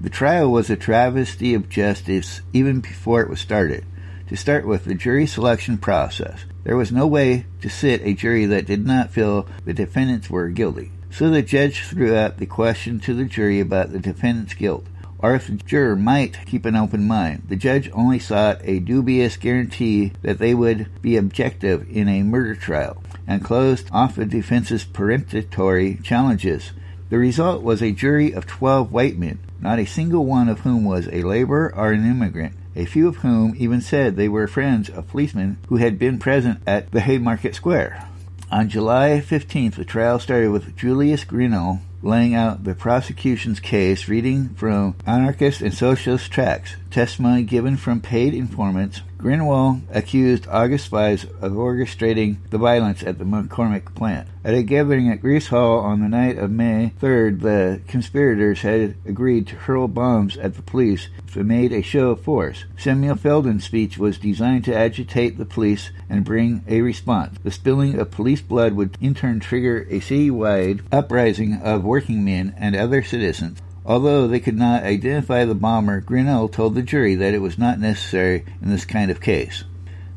The 0.00 0.08
trial 0.08 0.52
was 0.52 0.70
a 0.70 0.76
travesty 0.76 1.52
of 1.54 1.68
justice 1.68 2.42
even 2.52 2.78
before 2.78 3.20
it 3.22 3.28
was 3.28 3.40
started. 3.40 3.86
To 4.28 4.36
start 4.36 4.68
with, 4.68 4.84
the 4.84 4.94
jury 4.94 5.26
selection 5.26 5.78
process. 5.78 6.44
There 6.62 6.76
was 6.76 6.92
no 6.92 7.08
way 7.08 7.46
to 7.60 7.68
sit 7.68 8.00
a 8.04 8.14
jury 8.14 8.46
that 8.46 8.66
did 8.66 8.86
not 8.86 9.10
feel 9.10 9.48
the 9.64 9.74
defendants 9.74 10.30
were 10.30 10.48
guilty. 10.48 10.92
So 11.10 11.28
the 11.28 11.42
judge 11.42 11.82
threw 11.86 12.14
out 12.14 12.36
the 12.36 12.46
question 12.46 13.00
to 13.00 13.14
the 13.14 13.24
jury 13.24 13.58
about 13.58 13.90
the 13.90 13.98
defendant's 13.98 14.54
guilt 14.54 14.86
the 15.20 15.60
juror 15.66 15.96
might 15.96 16.46
keep 16.46 16.64
an 16.64 16.76
open 16.76 17.06
mind. 17.06 17.42
The 17.48 17.56
judge 17.56 17.90
only 17.92 18.18
sought 18.18 18.60
a 18.62 18.78
dubious 18.78 19.36
guarantee 19.36 20.12
that 20.22 20.38
they 20.38 20.54
would 20.54 21.02
be 21.02 21.16
objective 21.16 21.86
in 21.90 22.08
a 22.08 22.22
murder 22.22 22.54
trial 22.54 23.02
and 23.26 23.44
closed 23.44 23.88
off 23.92 24.16
the 24.16 24.26
defense's 24.26 24.84
peremptory 24.84 25.98
challenges. 26.02 26.72
The 27.10 27.18
result 27.18 27.62
was 27.62 27.82
a 27.82 27.92
jury 27.92 28.32
of 28.32 28.46
12 28.46 28.92
white 28.92 29.18
men, 29.18 29.38
not 29.60 29.78
a 29.78 29.86
single 29.86 30.24
one 30.24 30.48
of 30.48 30.60
whom 30.60 30.84
was 30.84 31.08
a 31.08 31.22
laborer 31.22 31.74
or 31.74 31.92
an 31.92 32.08
immigrant, 32.08 32.54
a 32.76 32.84
few 32.84 33.08
of 33.08 33.16
whom 33.16 33.54
even 33.58 33.80
said 33.80 34.14
they 34.14 34.28
were 34.28 34.46
friends 34.46 34.88
of 34.88 35.08
policemen 35.08 35.58
who 35.68 35.76
had 35.76 35.98
been 35.98 36.18
present 36.18 36.60
at 36.66 36.90
the 36.92 37.00
Haymarket 37.00 37.54
Square. 37.54 38.06
On 38.50 38.68
July 38.68 39.22
15th, 39.26 39.74
the 39.74 39.84
trial 39.84 40.18
started 40.18 40.50
with 40.50 40.76
Julius 40.76 41.24
Grinnell 41.24 41.80
laying 42.02 42.34
out 42.34 42.64
the 42.64 42.74
prosecution's 42.74 43.60
case, 43.60 44.08
reading 44.08 44.50
from 44.50 44.94
anarchist 45.06 45.60
and 45.60 45.74
socialist 45.74 46.30
tracts. 46.30 46.76
Testimony 46.90 47.42
given 47.42 47.76
from 47.76 48.00
paid 48.00 48.32
informants, 48.32 49.02
Grinnell 49.18 49.82
accused 49.90 50.46
August 50.48 50.86
Spies 50.86 51.24
of 51.24 51.52
orchestrating 51.52 52.38
the 52.48 52.56
violence 52.56 53.02
at 53.02 53.18
the 53.18 53.24
McCormick 53.24 53.94
plant. 53.94 54.26
At 54.42 54.54
a 54.54 54.62
gathering 54.62 55.10
at 55.10 55.20
Grease 55.20 55.48
Hall 55.48 55.80
on 55.80 56.00
the 56.00 56.08
night 56.08 56.38
of 56.38 56.50
May 56.50 56.92
3rd, 56.98 57.40
the 57.40 57.80
conspirators 57.88 58.62
had 58.62 58.94
agreed 59.04 59.48
to 59.48 59.56
hurl 59.56 59.86
bombs 59.86 60.38
at 60.38 60.54
the 60.54 60.62
police 60.62 61.08
if 61.26 61.34
they 61.34 61.42
made 61.42 61.72
a 61.72 61.82
show 61.82 62.10
of 62.10 62.22
force. 62.22 62.64
Samuel 62.78 63.16
Fielden's 63.16 63.64
speech 63.64 63.98
was 63.98 64.16
designed 64.16 64.64
to 64.64 64.76
agitate 64.76 65.36
the 65.36 65.44
police 65.44 65.90
and 66.08 66.24
bring 66.24 66.64
a 66.66 66.80
response. 66.80 67.38
The 67.42 67.50
spilling 67.50 67.98
of 67.98 68.10
police 68.10 68.40
blood 68.40 68.72
would 68.72 68.96
in 69.00 69.14
turn 69.14 69.40
trigger 69.40 69.86
a 69.90 70.00
citywide 70.00 70.80
uprising 70.90 71.60
of 71.60 71.84
working 71.84 72.24
men 72.24 72.54
and 72.56 72.74
other 72.74 73.02
citizens. 73.02 73.60
Although 73.88 74.28
they 74.28 74.38
could 74.38 74.58
not 74.58 74.82
identify 74.82 75.46
the 75.46 75.54
bomber, 75.54 76.02
Grinnell 76.02 76.50
told 76.50 76.74
the 76.74 76.82
jury 76.82 77.14
that 77.14 77.32
it 77.32 77.40
was 77.40 77.56
not 77.56 77.80
necessary 77.80 78.44
in 78.60 78.68
this 78.68 78.84
kind 78.84 79.10
of 79.10 79.22
case. 79.22 79.64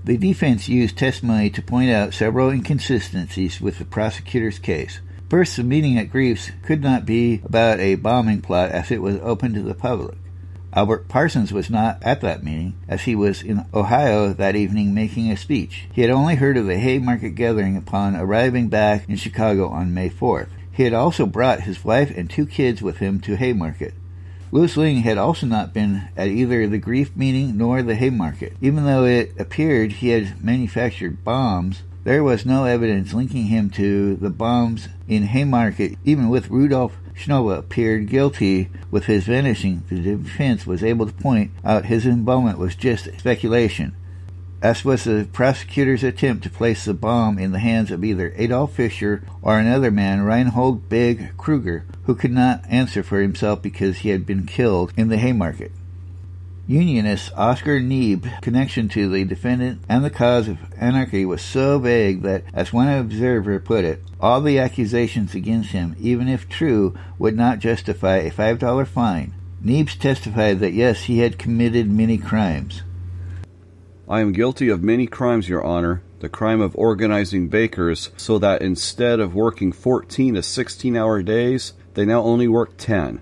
The 0.04 0.18
defense 0.18 0.68
used 0.68 0.98
testimony 0.98 1.50
to 1.52 1.62
point 1.62 1.90
out 1.90 2.14
several 2.14 2.50
inconsistencies 2.50 3.62
with 3.62 3.78
the 3.78 3.86
prosecutor's 3.86 4.60
case. 4.60 5.00
First, 5.30 5.56
the 5.56 5.64
meeting 5.64 5.98
at 5.98 6.12
Greaves 6.12 6.52
could 6.64 6.84
not 6.84 7.06
be 7.06 7.42
about 7.46 7.80
a 7.80 7.96
bombing 7.96 8.42
plot 8.42 8.72
as 8.72 8.92
it 8.92 9.02
was 9.02 9.16
open 9.22 9.54
to 9.54 9.62
the 9.62 9.74
public. 9.74 10.18
Albert 10.74 11.08
Parsons 11.08 11.54
was 11.54 11.70
not 11.70 12.04
at 12.04 12.20
that 12.22 12.44
meeting, 12.44 12.74
as 12.90 13.04
he 13.04 13.16
was 13.16 13.42
in 13.42 13.66
Ohio 13.74 14.34
that 14.34 14.58
evening 14.58 14.94
making 14.94 15.32
a 15.32 15.38
speech. 15.38 15.88
He 15.94 16.02
had 16.02 16.12
only 16.12 16.36
heard 16.36 16.58
of 16.58 16.66
the 16.66 16.78
Haymarket 16.78 17.36
gathering 17.36 17.78
upon 17.78 18.18
arriving 18.18 18.68
back 18.68 19.08
in 19.08 19.16
Chicago 19.16 19.70
on 19.70 19.94
May 19.94 20.10
4th. 20.10 20.50
He 20.72 20.84
had 20.84 20.94
also 20.94 21.26
brought 21.26 21.62
his 21.62 21.84
wife 21.84 22.12
and 22.16 22.30
two 22.30 22.46
kids 22.46 22.82
with 22.82 22.98
him 22.98 23.20
to 23.22 23.36
Haymarket. 23.36 23.94
Louis 24.52 24.76
Lingg 24.76 25.04
had 25.04 25.18
also 25.18 25.46
not 25.46 25.74
been 25.74 26.10
at 26.18 26.28
either 26.28 26.68
the 26.68 26.78
Greif 26.78 27.16
meeting 27.16 27.58
nor 27.58 27.82
the 27.82 27.96
Haymarket. 27.96 28.58
Even 28.62 28.86
though 28.86 29.06
it 29.06 29.34
appeared 29.40 29.94
he 29.94 30.10
had 30.10 30.44
manufactured 30.44 31.24
bombs, 31.24 31.84
there 32.04 32.24
was 32.24 32.46
no 32.46 32.66
evidence 32.66 33.14
linking 33.14 33.46
him 33.46 33.70
to 33.72 34.16
the 34.16 34.30
bombs 34.30 34.90
in 35.08 35.24
Haymarket, 35.24 35.98
even 36.04 36.30
with 36.30 36.50
Rudolf 36.50 36.98
Schnaubelt 37.16 37.60
appeared 37.60 38.10
guilty 38.10 38.70
with 38.90 39.06
his 39.06 39.26
vanishing, 39.26 39.84
the 39.90 40.00
defense 40.00 40.66
was 40.66 40.84
able 40.84 41.06
to 41.06 41.14
point 41.14 41.52
out 41.64 41.86
his 41.86 42.06
involvement 42.06 42.58
was 42.58 42.76
just 42.76 43.08
speculation 43.20 43.96
as 44.62 44.86
was 44.86 45.06
the 45.06 45.28
prosecutor's 45.34 46.04
attempt 46.04 46.44
to 46.44 46.50
place 46.50 46.86
the 46.86 46.94
bomb 46.94 47.40
in 47.40 47.52
the 47.52 47.60
hands 47.60 47.90
of 47.90 48.04
either 48.04 48.32
Adolf 48.36 48.74
Fischer 48.74 49.24
or 49.42 49.58
another 49.58 49.90
man, 49.90 50.22
Reinhold 50.22 50.88
Big 50.88 51.36
Kruger, 51.38 51.86
who 52.04 52.16
could 52.16 52.32
not 52.32 52.64
answer 52.70 53.02
for 53.02 53.22
himself 53.22 53.62
because 53.62 54.00
he 54.00 54.10
had 54.10 54.26
been 54.26 54.46
killed 54.46 54.94
in 54.96 55.10
the 55.10 55.18
Haymarket. 55.18 55.72
Unionist 56.68 57.34
Oscar 57.36 57.82
Neeb's 57.82 58.30
connection 58.42 58.88
to 58.90 59.10
the 59.10 59.26
defendant 59.26 59.82
and 59.90 60.06
the 60.06 60.10
cause 60.12 60.48
of 60.48 60.60
anarchy 60.78 61.26
was 61.26 61.42
so 61.42 61.80
vague 61.80 62.22
that, 62.22 62.44
as 62.54 62.72
one 62.72 62.88
observer 62.88 63.60
put 63.60 63.84
it, 63.84 64.02
all 64.22 64.42
the 64.42 64.60
accusations 64.60 65.34
against 65.34 65.72
him, 65.72 65.96
even 66.00 66.28
if 66.28 66.48
true, 66.48 66.96
would 67.18 67.36
not 67.36 67.60
justify 67.60 68.18
a 68.18 68.32
$5 68.32 68.88
fine. 68.88 69.34
Neebs 69.64 70.00
testified 70.00 70.60
that 70.60 70.74
yes, 70.74 71.04
he 71.04 71.20
had 71.20 71.40
committed 71.40 71.92
many 71.92 72.18
crimes. 72.18 72.84
I 74.12 74.20
am 74.20 74.34
guilty 74.34 74.68
of 74.68 74.84
many 74.84 75.08
crimes, 75.08 75.48
Your 75.48 75.64
Honor. 75.64 76.02
The 76.20 76.28
crime 76.28 76.60
of 76.60 76.76
organizing 76.76 77.48
bakers 77.48 78.12
so 78.18 78.40
that 78.40 78.62
instead 78.62 79.22
of 79.22 79.34
working 79.34 79.72
14 79.72 80.34
to 80.34 80.44
16 80.44 80.98
hour 80.98 81.24
days, 81.24 81.72
they 81.94 82.04
now 82.04 82.22
only 82.22 82.50
work 82.50 82.76
10. 82.76 83.22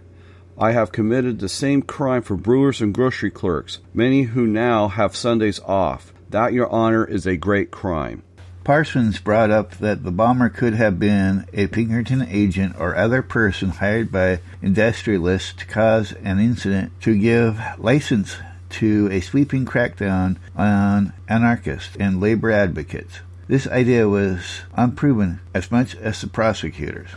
I 0.57 0.71
have 0.71 0.91
committed 0.91 1.37
the 1.37 1.47
same 1.47 1.83
crime 1.83 2.23
for 2.23 2.35
brewers 2.35 2.81
and 2.81 2.91
grocery 2.91 3.29
clerks, 3.29 3.77
many 3.93 4.23
who 4.23 4.47
now 4.47 4.87
have 4.87 5.15
Sundays 5.15 5.59
off. 5.59 6.11
That, 6.31 6.53
Your 6.53 6.67
Honor, 6.71 7.05
is 7.05 7.27
a 7.27 7.37
great 7.37 7.69
crime. 7.69 8.23
Parsons 8.63 9.19
brought 9.19 9.51
up 9.51 9.75
that 9.75 10.03
the 10.03 10.11
bomber 10.11 10.49
could 10.49 10.73
have 10.73 10.97
been 10.97 11.45
a 11.53 11.67
Pinkerton 11.67 12.23
agent 12.23 12.75
or 12.79 12.95
other 12.95 13.21
person 13.21 13.69
hired 13.69 14.11
by 14.11 14.41
industrialists 14.59 15.53
to 15.53 15.67
cause 15.67 16.13
an 16.23 16.39
incident 16.39 16.99
to 17.01 17.15
give 17.15 17.61
license 17.77 18.37
to 18.69 19.09
a 19.11 19.21
sweeping 19.21 19.65
crackdown 19.65 20.37
on 20.55 21.13
anarchists 21.27 21.95
and 21.99 22.19
labor 22.21 22.51
advocates. 22.51 23.19
This 23.47 23.67
idea 23.67 24.07
was 24.07 24.61
unproven 24.75 25.39
as 25.53 25.71
much 25.71 25.95
as 25.95 26.21
the 26.21 26.27
prosecutors. 26.27 27.09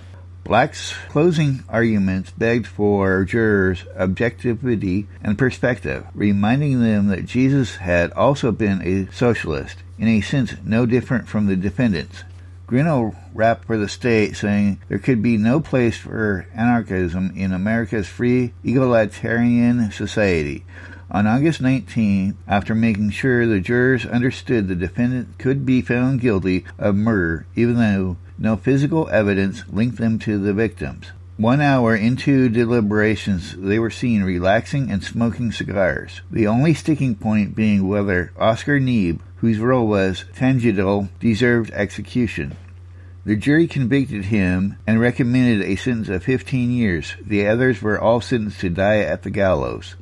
Black's 0.45 0.93
closing 1.09 1.63
arguments 1.69 2.33
begged 2.33 2.67
for 2.67 3.25
jurors' 3.25 3.85
objectivity 3.97 5.07
and 5.23 5.39
perspective, 5.39 6.05
reminding 6.15 6.81
them 6.81 7.07
that 7.09 7.27
Jesus 7.27 7.77
had 7.77 8.13
also 8.13 8.51
been 8.51 8.83
a 8.83 9.13
socialist, 9.13 9.77
in 9.99 10.09
a 10.09 10.21
sense 10.21 10.55
no 10.65 10.85
different 10.85 11.29
from 11.29 11.47
the 11.47 11.55
defendants. 11.55 12.25
Grinnell 12.67 13.15
rapped 13.35 13.67
for 13.67 13.77
the 13.77 13.89
state, 13.89 14.35
saying 14.35 14.81
there 14.89 14.99
could 14.99 15.23
be 15.23 15.37
no 15.37 15.61
place 15.61 15.99
for 15.99 16.47
anarchism 16.55 17.33
in 17.37 17.53
America's 17.53 18.09
free, 18.09 18.53
egalitarian 18.65 19.93
society. 19.93 20.65
On 21.15 21.27
August 21.27 21.61
19, 21.61 22.39
after 22.49 22.75
making 22.75 23.11
sure 23.11 23.47
the 23.47 23.61
jurors 23.61 24.07
understood 24.07 24.67
the 24.67 24.75
defendant 24.75 25.37
could 25.37 25.67
be 25.67 25.83
found 25.83 26.23
guilty 26.23 26.65
of 26.79 26.97
murder, 26.97 27.45
even 27.55 27.77
though 27.77 28.17
no 28.39 28.57
physical 28.57 29.11
evidence 29.11 29.63
linked 29.69 29.99
them 29.99 30.19
to 30.21 30.39
the 30.39 30.55
victims. 30.55 31.13
One 31.37 31.61
hour 31.61 31.95
into 31.95 32.49
deliberations, 32.49 33.55
they 33.59 33.79
were 33.79 33.91
seen 33.91 34.23
relaxing 34.23 34.91
and 34.91 35.05
smoking 35.05 35.53
cigars, 35.53 36.23
the 36.31 36.47
only 36.47 36.73
sticking 36.73 37.15
point 37.15 37.55
being 37.55 37.87
whether 37.87 38.33
Oscar 38.39 38.81
Neebe, 38.81 39.21
whose 39.37 39.59
role 39.59 39.87
was 39.87 40.25
tangential, 40.35 41.11
deserved 41.21 41.71
execution. 41.73 42.57
The 43.27 43.37
jury 43.37 43.67
convicted 43.67 44.25
him 44.25 44.77
and 44.87 44.99
recommended 44.99 45.61
a 45.61 45.77
sentence 45.77 46.09
of 46.09 46.25
15 46.25 46.71
years. 46.71 47.17
The 47.23 47.47
others 47.47 47.83
were 47.83 48.01
all 48.01 48.23
sentenced 48.23 48.61
to 48.61 48.71
die 48.71 49.01
at 49.01 49.25
the 49.25 49.31
gallows. 49.31 49.95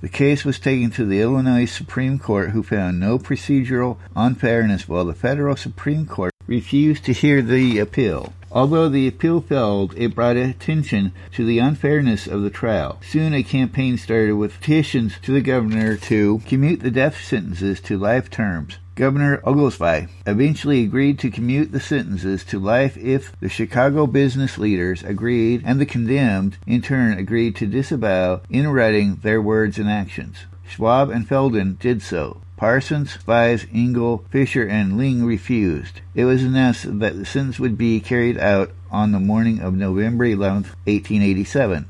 The 0.00 0.08
case 0.08 0.44
was 0.44 0.60
taken 0.60 0.92
to 0.92 1.04
the 1.04 1.20
Illinois 1.20 1.64
Supreme 1.64 2.20
Court, 2.20 2.50
who 2.50 2.62
found 2.62 3.00
no 3.00 3.18
procedural 3.18 3.96
unfairness, 4.14 4.88
while 4.88 5.04
the 5.04 5.12
federal 5.12 5.56
Supreme 5.56 6.06
Court 6.06 6.32
refused 6.46 7.04
to 7.04 7.12
hear 7.12 7.42
the 7.42 7.80
appeal. 7.80 8.32
Although 8.52 8.88
the 8.88 9.08
appeal 9.08 9.40
failed, 9.40 9.94
it 9.96 10.14
brought 10.14 10.36
attention 10.36 11.12
to 11.32 11.44
the 11.44 11.58
unfairness 11.58 12.28
of 12.28 12.42
the 12.42 12.50
trial. 12.50 13.00
Soon 13.02 13.34
a 13.34 13.42
campaign 13.42 13.98
started 13.98 14.34
with 14.34 14.60
petitions 14.60 15.14
to 15.22 15.32
the 15.32 15.40
governor 15.40 15.96
to 15.96 16.42
commute 16.46 16.80
the 16.80 16.92
death 16.92 17.20
sentences 17.22 17.80
to 17.80 17.98
life 17.98 18.30
terms. 18.30 18.78
Governor 18.98 19.40
Oglesby 19.44 20.08
eventually 20.26 20.82
agreed 20.82 21.20
to 21.20 21.30
commute 21.30 21.70
the 21.70 21.78
sentences 21.78 22.42
to 22.46 22.58
life 22.58 22.96
if 22.96 23.30
the 23.38 23.48
Chicago 23.48 24.08
business 24.08 24.58
leaders 24.58 25.04
agreed 25.04 25.62
and 25.64 25.80
the 25.80 25.86
condemned 25.86 26.58
in 26.66 26.82
turn 26.82 27.16
agreed 27.16 27.54
to 27.54 27.66
disavow 27.68 28.40
in 28.50 28.66
writing 28.66 29.20
their 29.22 29.40
words 29.40 29.78
and 29.78 29.88
actions. 29.88 30.38
Schwab 30.68 31.10
and 31.10 31.28
Fielden 31.28 31.78
did 31.78 32.02
so. 32.02 32.40
Parsons, 32.56 33.12
Spies, 33.12 33.66
Engel, 33.72 34.24
Fischer, 34.30 34.66
and 34.66 34.98
Lingg 34.98 35.24
refused. 35.24 36.00
It 36.16 36.24
was 36.24 36.42
announced 36.42 36.98
that 36.98 37.16
the 37.16 37.24
sentence 37.24 37.60
would 37.60 37.78
be 37.78 38.00
carried 38.00 38.36
out 38.36 38.72
on 38.90 39.12
the 39.12 39.20
morning 39.20 39.60
of 39.60 39.74
November 39.74 40.24
11, 40.24 40.64
1887. 40.86 41.86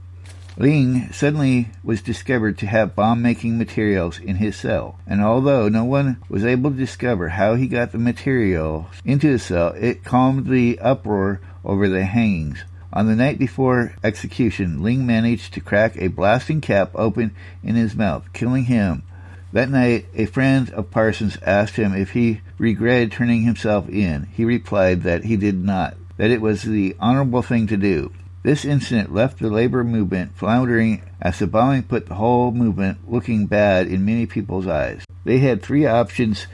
Lingg 0.60 1.14
suddenly 1.14 1.68
was 1.84 2.02
discovered 2.02 2.58
to 2.58 2.66
have 2.66 2.96
bomb 2.96 3.22
making 3.22 3.58
materials 3.58 4.18
in 4.18 4.36
his 4.36 4.56
cell, 4.56 4.98
and 5.06 5.22
although 5.22 5.68
no 5.68 5.84
one 5.84 6.16
was 6.28 6.44
able 6.44 6.72
to 6.72 6.76
discover 6.76 7.28
how 7.28 7.54
he 7.54 7.68
got 7.68 7.92
the 7.92 7.98
materials 7.98 8.86
into 9.04 9.30
the 9.30 9.38
cell, 9.38 9.68
it 9.78 10.02
calmed 10.02 10.48
the 10.48 10.80
uproar 10.80 11.40
over 11.64 11.88
the 11.88 12.04
hangings. 12.04 12.64
On 12.92 13.06
the 13.06 13.14
night 13.14 13.38
before 13.38 13.94
execution, 14.02 14.82
Lingg 14.82 15.06
managed 15.06 15.54
to 15.54 15.60
crack 15.60 15.96
a 15.96 16.08
blasting 16.08 16.60
cap 16.60 16.90
open 16.96 17.36
in 17.62 17.76
his 17.76 17.94
mouth, 17.94 18.32
killing 18.32 18.64
him. 18.64 19.04
That 19.52 19.70
night, 19.70 20.06
a 20.16 20.26
friend 20.26 20.70
of 20.70 20.90
Parsons 20.90 21.38
asked 21.42 21.76
him 21.76 21.94
if 21.94 22.10
he 22.10 22.40
regretted 22.58 23.12
turning 23.12 23.42
himself 23.42 23.88
in. 23.88 24.24
He 24.34 24.44
replied 24.44 25.04
that 25.04 25.22
he 25.22 25.36
did 25.36 25.62
not, 25.62 25.96
that 26.16 26.32
it 26.32 26.40
was 26.40 26.62
the 26.62 26.96
honorable 26.98 27.42
thing 27.42 27.68
to 27.68 27.76
do. 27.76 28.10
This 28.42 28.64
incident 28.64 29.12
left 29.12 29.40
the 29.40 29.50
labor 29.50 29.82
movement 29.82 30.36
floundering 30.36 31.02
as 31.20 31.38
the 31.38 31.46
bombing 31.46 31.82
put 31.82 32.06
the 32.06 32.14
whole 32.14 32.52
movement 32.52 33.10
looking 33.10 33.46
bad 33.46 33.88
in 33.88 34.04
many 34.04 34.26
people's 34.26 34.66
eyes. 34.66 35.04
They 35.24 35.38
had 35.38 35.60
three 35.60 35.86
options 35.86 36.46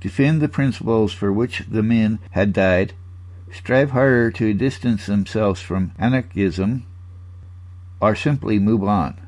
defend 0.00 0.40
the 0.40 0.48
principles 0.48 1.12
for 1.12 1.32
which 1.32 1.64
the 1.70 1.82
men 1.82 2.18
had 2.32 2.52
died, 2.52 2.92
strive 3.52 3.90
harder 3.90 4.30
to 4.32 4.54
distance 4.54 5.06
themselves 5.06 5.60
from 5.60 5.92
anarchism, 5.98 6.84
or 8.00 8.14
simply 8.14 8.58
move 8.58 8.84
on. 8.84 9.18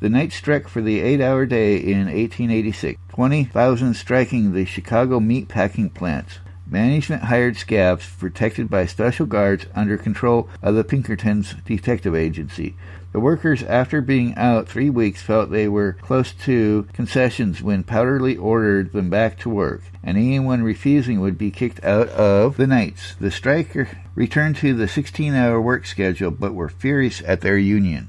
The 0.00 0.08
night 0.08 0.32
struck 0.32 0.68
for 0.68 0.82
the 0.82 1.00
eight 1.00 1.20
hour 1.20 1.46
day 1.46 1.76
in 1.76 2.06
1886, 2.06 3.00
20,000 3.08 3.94
striking 3.94 4.52
the 4.52 4.64
Chicago 4.64 5.20
meat 5.20 5.48
packing 5.48 5.90
plants. 5.90 6.38
Management 6.66 7.24
hired 7.24 7.56
scabs 7.56 8.08
protected 8.18 8.70
by 8.70 8.86
special 8.86 9.26
guards 9.26 9.66
under 9.74 9.98
control 9.98 10.48
of 10.62 10.74
the 10.74 10.84
Pinkertons 10.84 11.54
Detective 11.66 12.14
Agency. 12.14 12.74
The 13.12 13.20
workers, 13.20 13.62
after 13.62 14.00
being 14.00 14.34
out 14.34 14.68
three 14.68 14.90
weeks, 14.90 15.22
felt 15.22 15.50
they 15.50 15.68
were 15.68 15.92
close 15.92 16.32
to 16.44 16.88
concessions 16.92 17.62
when 17.62 17.84
Powderly 17.84 18.36
ordered 18.36 18.92
them 18.92 19.08
back 19.08 19.38
to 19.40 19.50
work, 19.50 19.82
and 20.02 20.16
anyone 20.16 20.62
refusing 20.62 21.20
would 21.20 21.38
be 21.38 21.50
kicked 21.50 21.84
out 21.84 22.08
of 22.08 22.56
the 22.56 22.66
Knights. 22.66 23.14
The 23.20 23.30
strikers 23.30 23.88
returned 24.14 24.56
to 24.56 24.74
the 24.74 24.88
16 24.88 25.34
hour 25.34 25.60
work 25.60 25.86
schedule 25.86 26.30
but 26.30 26.54
were 26.54 26.68
furious 26.68 27.22
at 27.26 27.42
their 27.42 27.58
union. 27.58 28.08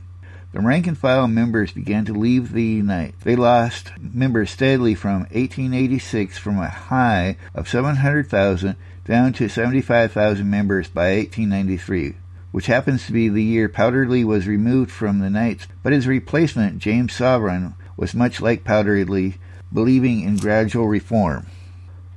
The 0.55 0.61
rank 0.61 0.87
and 0.87 0.97
file 0.97 1.27
members 1.27 1.73
began 1.73 2.05
to 2.05 2.13
leave 2.13 2.53
the 2.53 2.81
night. 2.81 3.15
They 3.25 3.35
lost 3.35 3.91
members 3.99 4.51
steadily 4.51 4.95
from 4.95 5.23
1886 5.23 6.37
from 6.37 6.59
a 6.59 6.69
high 6.69 7.35
of 7.53 7.67
700,000 7.67 8.77
down 9.03 9.33
to 9.33 9.49
75,000 9.49 10.49
members 10.49 10.87
by 10.87 11.17
1893 11.17 12.15
which 12.53 12.67
happens 12.67 13.05
to 13.05 13.11
be 13.11 13.27
the 13.27 13.43
year 13.43 13.67
Powderly 13.67 14.23
was 14.23 14.47
removed 14.47 14.89
from 14.89 15.19
the 15.19 15.29
Knights, 15.29 15.67
but 15.83 15.91
his 15.91 16.07
replacement, 16.07 16.79
James 16.79 17.11
Sovereign, 17.11 17.73
was 17.97 18.15
much 18.15 18.39
like 18.39 18.63
Powderly, 18.63 19.35
believing 19.73 20.21
in 20.21 20.37
gradual 20.37 20.87
reform. 20.87 21.47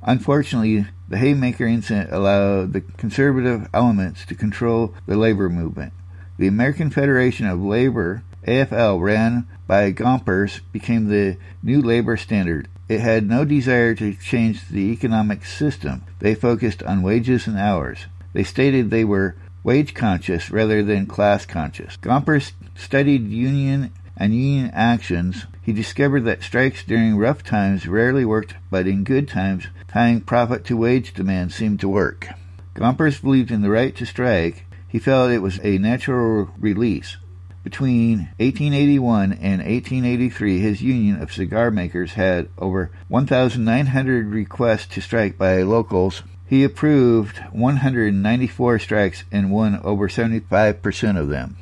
Unfortunately, 0.01 0.87
the 1.09 1.17
Haymarket 1.17 1.67
incident 1.67 2.13
allowed 2.13 2.71
the 2.71 2.79
conservative 2.79 3.67
elements 3.73 4.25
to 4.27 4.33
control 4.33 4.93
the 5.07 5.17
labor 5.17 5.49
movement. 5.49 5.91
The 6.37 6.47
American 6.47 6.89
Federation 6.89 7.45
of 7.45 7.61
Labor, 7.61 8.23
AFL, 8.49 8.99
ran 8.99 9.47
by 9.67 9.91
Gompers, 9.91 10.61
became 10.71 11.07
the 11.07 11.37
new 11.61 11.83
labor 11.83 12.17
standard. 12.17 12.67
It 12.87 12.99
had 12.99 13.29
no 13.29 13.45
desire 13.45 13.93
to 13.93 14.15
change 14.15 14.67
the 14.69 14.91
economic 14.91 15.45
system. 15.45 16.01
They 16.17 16.33
focused 16.33 16.81
on 16.81 17.03
wages 17.03 17.45
and 17.45 17.59
hours. 17.59 18.07
They 18.33 18.43
stated 18.43 18.89
they 18.89 19.05
were 19.05 19.35
wage 19.63 19.93
conscious 19.93 20.49
rather 20.49 20.81
than 20.81 21.05
class 21.05 21.45
conscious. 21.45 21.95
Gompers 21.97 22.53
studied 22.75 23.29
union 23.29 23.91
and 24.17 24.33
union 24.33 24.71
actions. 24.73 25.45
He 25.61 25.71
discovered 25.71 26.21
that 26.21 26.41
strikes 26.41 26.83
during 26.83 27.17
rough 27.17 27.43
times 27.43 27.85
rarely 27.85 28.25
worked, 28.25 28.55
but 28.71 28.87
in 28.87 29.03
good 29.03 29.27
times, 29.27 29.67
tying 29.87 30.21
profit 30.21 30.65
to 30.65 30.77
wage 30.77 31.13
demand 31.13 31.51
seemed 31.51 31.81
to 31.81 31.87
work. 31.87 32.29
Gompers 32.73 33.19
believed 33.19 33.51
in 33.51 33.61
the 33.61 33.69
right 33.69 33.95
to 33.95 34.07
strike. 34.07 34.65
He 34.87 34.97
felt 34.97 35.29
it 35.29 35.43
was 35.43 35.59
a 35.61 35.77
natural 35.77 36.49
release. 36.57 37.17
Between 37.63 38.29
1881 38.37 39.33
and 39.33 39.61
1883, 39.61 40.59
his 40.59 40.81
union 40.81 41.21
of 41.21 41.33
cigar 41.33 41.71
makers 41.71 42.13
had 42.13 42.49
over 42.57 42.91
1,900 43.09 44.27
requests 44.27 44.87
to 44.87 45.01
strike 45.01 45.37
by 45.37 45.61
locals 45.63 46.23
he 46.49 46.63
approved 46.63 47.37
194 47.51 48.79
strikes 48.79 49.23
and 49.31 49.51
won 49.51 49.79
over 49.83 50.09
75% 50.09 51.19
of 51.19 51.29
them. 51.29 51.57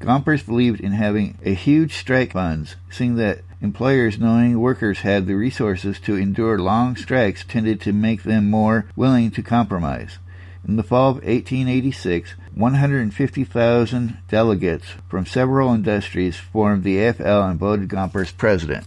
Gompers 0.00 0.42
believed 0.42 0.80
in 0.80 0.92
having 0.92 1.38
a 1.42 1.54
huge 1.54 1.94
strike 1.94 2.32
funds, 2.32 2.76
seeing 2.90 3.14
that 3.14 3.40
employers 3.62 4.18
knowing 4.18 4.60
workers 4.60 4.98
had 4.98 5.26
the 5.26 5.34
resources 5.34 5.98
to 6.00 6.16
endure 6.16 6.58
long 6.58 6.94
strikes 6.94 7.42
tended 7.42 7.80
to 7.80 7.92
make 7.94 8.22
them 8.22 8.50
more 8.50 8.84
willing 8.94 9.30
to 9.30 9.42
compromise. 9.42 10.18
In 10.68 10.76
the 10.76 10.82
fall 10.82 11.08
of 11.08 11.16
1886, 11.24 12.34
150,000 12.54 14.18
delegates 14.28 14.86
from 15.08 15.24
several 15.24 15.72
industries 15.72 16.36
formed 16.36 16.84
the 16.84 16.98
AFL 16.98 17.50
and 17.50 17.58
voted 17.58 17.88
Gompers 17.88 18.32
president. 18.32 18.86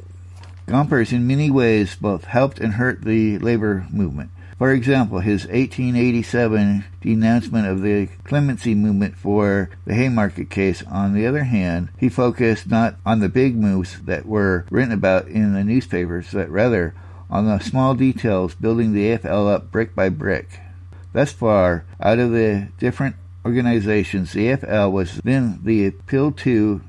Gompers, 0.67 1.11
in 1.11 1.25
many 1.25 1.49
ways, 1.49 1.95
both 1.95 2.25
helped 2.25 2.59
and 2.59 2.73
hurt 2.73 3.01
the 3.01 3.39
labor 3.39 3.87
movement. 3.91 4.29
For 4.59 4.71
example, 4.71 5.21
his 5.21 5.47
1887 5.47 6.85
denouncement 7.01 7.65
of 7.65 7.81
the 7.81 8.09
clemency 8.25 8.75
movement 8.75 9.17
for 9.17 9.71
the 9.85 9.95
Haymarket 9.95 10.51
case, 10.51 10.83
on 10.83 11.15
the 11.15 11.25
other 11.25 11.45
hand, 11.45 11.89
he 11.97 12.09
focused 12.09 12.69
not 12.69 12.97
on 13.07 13.21
the 13.21 13.27
big 13.27 13.55
moves 13.55 13.99
that 14.01 14.27
were 14.27 14.67
written 14.69 14.93
about 14.93 15.27
in 15.27 15.53
the 15.53 15.63
newspapers, 15.63 16.27
but 16.31 16.47
rather 16.47 16.93
on 17.27 17.47
the 17.47 17.57
small 17.57 17.95
details 17.95 18.53
building 18.53 18.93
the 18.93 19.17
AFL 19.17 19.51
up 19.51 19.71
brick 19.71 19.95
by 19.95 20.09
brick. 20.09 20.59
Thus 21.13 21.33
far, 21.33 21.85
out 21.99 22.19
of 22.19 22.31
the 22.31 22.69
different 22.79 23.17
organizations, 23.45 24.31
the 24.31 24.47
AFL 24.47 24.91
was 24.91 25.19
then 25.23 25.59
the 25.63 25.87
appeal 25.87 26.31
to 26.31 26.81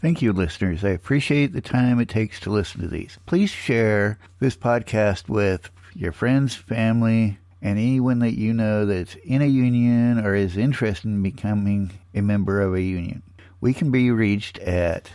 Thank 0.00 0.22
you, 0.22 0.32
listeners. 0.32 0.82
I 0.82 0.88
appreciate 0.88 1.52
the 1.52 1.60
time 1.60 2.00
it 2.00 2.08
takes 2.08 2.40
to 2.40 2.50
listen 2.50 2.80
to 2.80 2.88
these. 2.88 3.18
Please 3.26 3.50
share 3.50 4.18
this 4.38 4.56
podcast 4.56 5.28
with 5.28 5.70
your 5.94 6.10
friends, 6.10 6.54
family, 6.54 7.38
and 7.60 7.78
anyone 7.78 8.20
that 8.20 8.32
you 8.38 8.54
know 8.54 8.86
that's 8.86 9.14
in 9.16 9.42
a 9.42 9.46
union 9.46 10.18
or 10.18 10.34
is 10.34 10.56
interested 10.56 11.08
in 11.08 11.22
becoming 11.22 11.90
a 12.14 12.22
member 12.22 12.62
of 12.62 12.74
a 12.74 12.80
union. 12.80 13.22
We 13.60 13.74
can 13.74 13.90
be 13.90 14.10
reached 14.10 14.58
at 14.60 15.10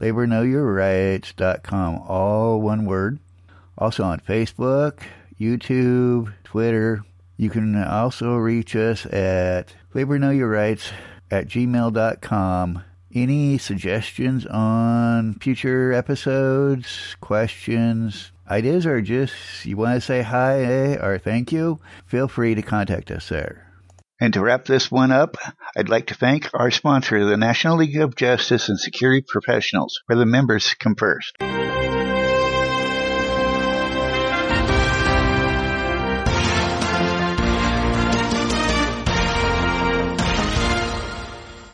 www.laborknowyourrights.com, 0.00 2.02
all 2.06 2.60
one 2.60 2.84
word. 2.84 3.18
Also 3.78 4.04
on 4.04 4.20
Facebook, 4.20 5.02
YouTube, 5.40 6.32
Twitter. 6.44 7.02
You 7.36 7.50
can 7.50 7.82
also 7.82 8.36
reach 8.36 8.74
us 8.74 9.04
at 9.06 9.74
Labor 9.92 10.18
Know 10.18 10.30
Your 10.30 10.48
Rights 10.48 10.90
at 11.30 11.48
gmail.com. 11.48 12.82
Any 13.14 13.58
suggestions 13.58 14.46
on 14.46 15.34
future 15.34 15.92
episodes, 15.92 17.16
questions, 17.20 18.32
ideas, 18.48 18.86
or 18.86 19.00
just 19.00 19.64
you 19.64 19.76
want 19.76 19.94
to 19.94 20.00
say 20.00 20.22
hi 20.22 20.62
eh, 20.62 20.96
or 20.96 21.18
thank 21.18 21.52
you? 21.52 21.78
Feel 22.06 22.28
free 22.28 22.54
to 22.54 22.62
contact 22.62 23.10
us 23.10 23.28
there. 23.28 23.65
And 24.18 24.32
to 24.32 24.40
wrap 24.40 24.64
this 24.64 24.90
one 24.90 25.12
up, 25.12 25.36
I'd 25.76 25.90
like 25.90 26.06
to 26.06 26.14
thank 26.14 26.48
our 26.54 26.70
sponsor, 26.70 27.24
the 27.24 27.36
National 27.36 27.76
League 27.76 28.00
of 28.00 28.16
Justice 28.16 28.68
and 28.68 28.80
Security 28.80 29.24
Professionals, 29.26 30.00
where 30.06 30.18
the 30.18 30.26
members 30.26 30.74
come 30.74 30.94
first. 30.94 31.36